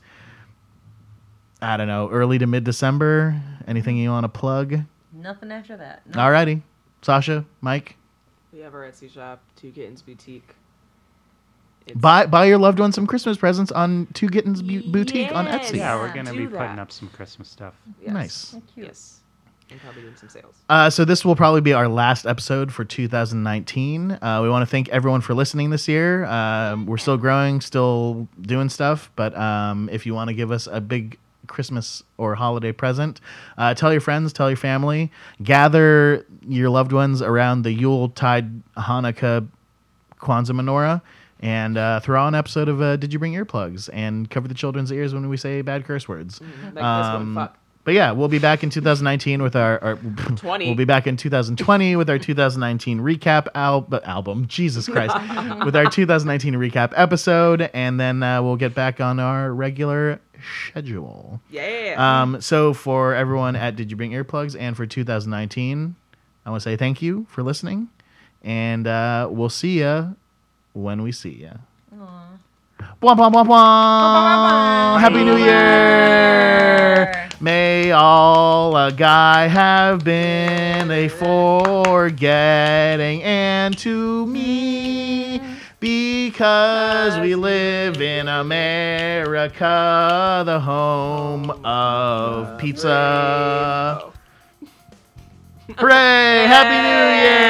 I 1.60 1.76
don't 1.76 1.88
know, 1.88 2.08
early 2.08 2.38
to 2.38 2.46
mid 2.46 2.62
December. 2.62 3.42
Anything 3.66 3.96
you 3.96 4.10
want 4.10 4.22
to 4.22 4.28
plug? 4.28 4.82
Nothing 5.12 5.50
after 5.50 5.76
that. 5.76 6.06
No. 6.06 6.20
Alrighty. 6.20 6.62
Sasha, 7.02 7.44
Mike, 7.60 7.96
We 8.52 8.60
have 8.60 8.74
our 8.74 8.82
Etsy 8.90 9.10
shop, 9.12 9.40
Two 9.56 9.70
Kittens 9.70 10.02
Boutique. 10.02 10.54
It's- 11.86 12.00
buy 12.00 12.26
buy 12.26 12.44
your 12.46 12.58
loved 12.58 12.78
one 12.80 12.92
some 12.92 13.06
Christmas 13.06 13.36
presents 13.38 13.72
on 13.72 14.06
Two 14.14 14.28
Kittens 14.28 14.62
Bu- 14.62 14.90
Boutique 14.90 15.34
on 15.34 15.46
Yes. 15.46 15.70
Etsy. 15.70 15.76
Yeah, 15.76 15.94
Yeah, 15.96 16.00
we're 16.02 16.14
gonna 16.14 16.32
do 16.32 16.38
be 16.38 16.56
putting 16.56 16.78
up 16.78 16.92
some 16.92 17.08
Christmas 17.08 17.48
stuff. 17.48 17.74
Yes. 18.02 18.12
Nice. 18.12 18.50
Cute. 18.74 18.86
Yes. 18.88 19.20
And 19.70 19.78
probably 19.82 20.00
doing 20.02 20.16
some 20.16 20.30
sales. 20.30 20.54
Uh, 20.70 20.88
so 20.88 21.04
this 21.04 21.26
will 21.26 21.36
probably 21.36 21.60
be 21.60 21.74
our 21.74 21.88
last 21.88 22.24
episode 22.24 22.72
for 22.72 22.84
2019. 22.86 24.12
Uh, 24.12 24.40
we 24.42 24.48
want 24.48 24.62
to 24.62 24.66
thank 24.66 24.88
everyone 24.88 25.20
for 25.20 25.34
listening 25.34 25.68
this 25.68 25.86
year. 25.86 26.24
Um, 26.24 26.86
we're 26.86 26.96
still 26.96 27.18
growing, 27.18 27.60
still 27.60 28.28
doing 28.40 28.70
stuff, 28.70 29.10
but 29.14 29.36
um, 29.36 29.90
if 29.92 30.06
you 30.06 30.14
want 30.14 30.28
to 30.28 30.34
give 30.34 30.50
us 30.50 30.68
a 30.72 30.80
big 30.80 31.18
Christmas 31.48 32.02
or 32.16 32.34
holiday 32.34 32.72
present, 32.72 33.20
uh, 33.56 33.74
tell 33.74 33.90
your 33.92 34.00
friends, 34.00 34.32
tell 34.32 34.48
your 34.48 34.56
family, 34.56 35.10
gather 35.42 36.24
your 36.46 36.70
loved 36.70 36.92
ones 36.92 37.20
around 37.22 37.62
the 37.62 37.72
Yule 37.72 38.10
Tide 38.10 38.62
Hanukkah 38.76 39.48
Kwanzaa 40.20 40.52
menorah. 40.52 41.02
And 41.40 41.78
uh, 41.78 42.00
throw 42.00 42.20
on 42.20 42.34
an 42.34 42.38
episode 42.38 42.68
of 42.68 42.82
uh, 42.82 42.96
Did 42.96 43.12
You 43.12 43.20
Bring 43.20 43.32
Earplugs 43.32 43.88
and 43.92 44.28
cover 44.28 44.48
the 44.48 44.54
children's 44.54 44.90
ears 44.90 45.14
when 45.14 45.28
we 45.28 45.36
say 45.36 45.62
bad 45.62 45.84
curse 45.84 46.08
words. 46.08 46.40
This 46.74 46.82
Um. 46.82 47.48
But 47.88 47.94
yeah, 47.94 48.12
we'll 48.12 48.28
be 48.28 48.38
back 48.38 48.62
in 48.62 48.68
2019 48.68 49.42
with 49.42 49.56
our, 49.56 49.82
our 49.82 49.96
20. 49.96 50.66
We'll 50.66 50.74
be 50.74 50.84
back 50.84 51.06
in 51.06 51.16
2020 51.16 51.96
with 51.96 52.10
our 52.10 52.18
2019 52.18 53.00
recap 53.00 53.46
al- 53.54 53.88
album. 54.04 54.46
Jesus 54.46 54.86
Christ, 54.86 55.16
with 55.64 55.74
our 55.74 55.86
2019 55.86 56.52
recap 56.56 56.92
episode, 56.94 57.70
and 57.72 57.98
then 57.98 58.22
uh, 58.22 58.42
we'll 58.42 58.56
get 58.56 58.74
back 58.74 59.00
on 59.00 59.18
our 59.18 59.54
regular 59.54 60.20
schedule. 60.66 61.40
Yeah. 61.48 61.94
Um, 61.96 62.42
so 62.42 62.74
for 62.74 63.14
everyone 63.14 63.56
at 63.56 63.74
Did 63.74 63.90
You 63.90 63.96
Bring 63.96 64.10
Earplugs 64.10 64.54
and 64.60 64.76
for 64.76 64.84
2019, 64.84 65.96
I 66.44 66.50
want 66.50 66.62
to 66.62 66.68
say 66.68 66.76
thank 66.76 67.00
you 67.00 67.26
for 67.30 67.42
listening, 67.42 67.88
and 68.44 68.86
uh, 68.86 69.28
we'll 69.30 69.48
see 69.48 69.80
ya 69.80 70.08
when 70.74 71.00
we 71.00 71.10
see 71.10 71.30
ya. 71.30 71.52
Blah, 73.00 73.14
blah, 73.14 73.30
blah, 73.30 73.44
blah. 73.44 74.98
Happy 74.98 75.22
New 75.22 75.36
Year! 75.36 77.28
May 77.40 77.92
all 77.92 78.76
a 78.76 78.90
guy 78.90 79.46
have 79.46 80.02
been 80.02 80.90
a 80.90 81.06
forgetting 81.06 82.42
and 83.22 83.78
to 83.78 84.26
me 84.26 85.40
because 85.78 87.20
we 87.20 87.36
live 87.36 88.02
in 88.02 88.26
America, 88.26 89.62
the 90.44 90.58
home 90.58 91.50
of 91.64 92.58
pizza. 92.58 94.12
Hooray! 95.76 96.46
Happy 96.48 96.80
New 96.80 97.04
Year! 97.20 97.48